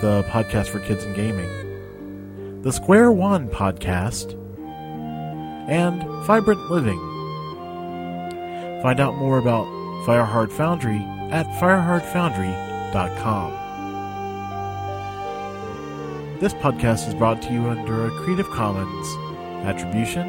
the 0.00 0.24
podcast 0.28 0.66
for 0.68 0.80
kids 0.80 1.04
and 1.04 1.14
gaming, 1.14 2.62
the 2.62 2.72
Square 2.72 3.12
One 3.12 3.48
podcast, 3.48 4.32
and 5.68 6.02
Vibrant 6.26 6.68
Living. 6.70 6.98
Find 8.82 8.98
out 8.98 9.14
more 9.14 9.38
about 9.38 9.66
Fireheart 10.06 10.50
Foundry 10.52 10.98
at 11.30 11.46
fireheartfoundry.com. 11.60 13.67
This 16.40 16.54
podcast 16.54 17.06
is 17.08 17.14
brought 17.14 17.42
to 17.42 17.52
you 17.52 17.66
under 17.66 18.06
a 18.06 18.10
Creative 18.22 18.48
Commons 18.50 19.08
Attribution, 19.66 20.28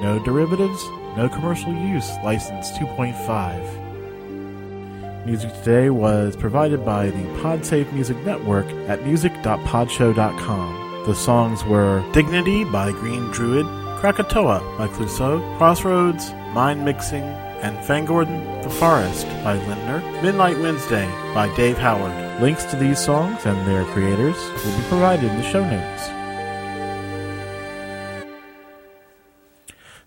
No 0.00 0.18
Derivatives, 0.24 0.82
No 1.18 1.28
Commercial 1.28 1.74
Use 1.74 2.10
License 2.24 2.70
2.5. 2.72 5.26
Music 5.26 5.52
today 5.56 5.90
was 5.90 6.34
provided 6.34 6.82
by 6.82 7.10
the 7.10 7.24
PodSafe 7.42 7.92
Music 7.92 8.16
Network 8.24 8.64
at 8.88 9.04
music.podshow.com. 9.04 11.04
The 11.06 11.14
songs 11.14 11.62
were 11.66 12.02
Dignity 12.12 12.64
by 12.64 12.90
Green 12.92 13.30
Druid, 13.32 13.66
Krakatoa 14.00 14.60
by 14.78 14.88
Clouseau, 14.88 15.42
Crossroads, 15.58 16.32
Mind 16.54 16.86
Mixing, 16.86 17.24
and 17.62 17.78
Fangordon, 17.78 18.62
the 18.62 18.70
Forest 18.70 19.26
by 19.44 19.54
Lindner, 19.54 20.00
Midnight 20.20 20.58
Wednesday 20.58 21.06
by 21.32 21.54
Dave 21.54 21.78
Howard. 21.78 22.42
Links 22.42 22.64
to 22.66 22.76
these 22.76 22.98
songs 22.98 23.46
and 23.46 23.66
their 23.66 23.84
creators 23.86 24.36
will 24.36 24.76
be 24.76 24.88
provided 24.88 25.30
in 25.30 25.36
the 25.36 25.48
show 25.48 25.64
notes. 25.64 26.08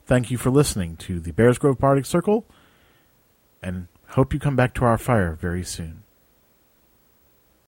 Thank 0.05 0.29
you 0.29 0.37
for 0.37 0.51
listening 0.51 0.97
to 0.97 1.19
the 1.19 1.31
Bears 1.31 1.57
Grove 1.57 1.79
Bardic 1.79 2.05
Circle, 2.05 2.45
and 3.63 3.87
hope 4.09 4.33
you 4.33 4.39
come 4.39 4.55
back 4.55 4.75
to 4.75 4.85
our 4.85 4.99
fire 4.99 5.33
very 5.33 5.63
soon. 5.63 6.04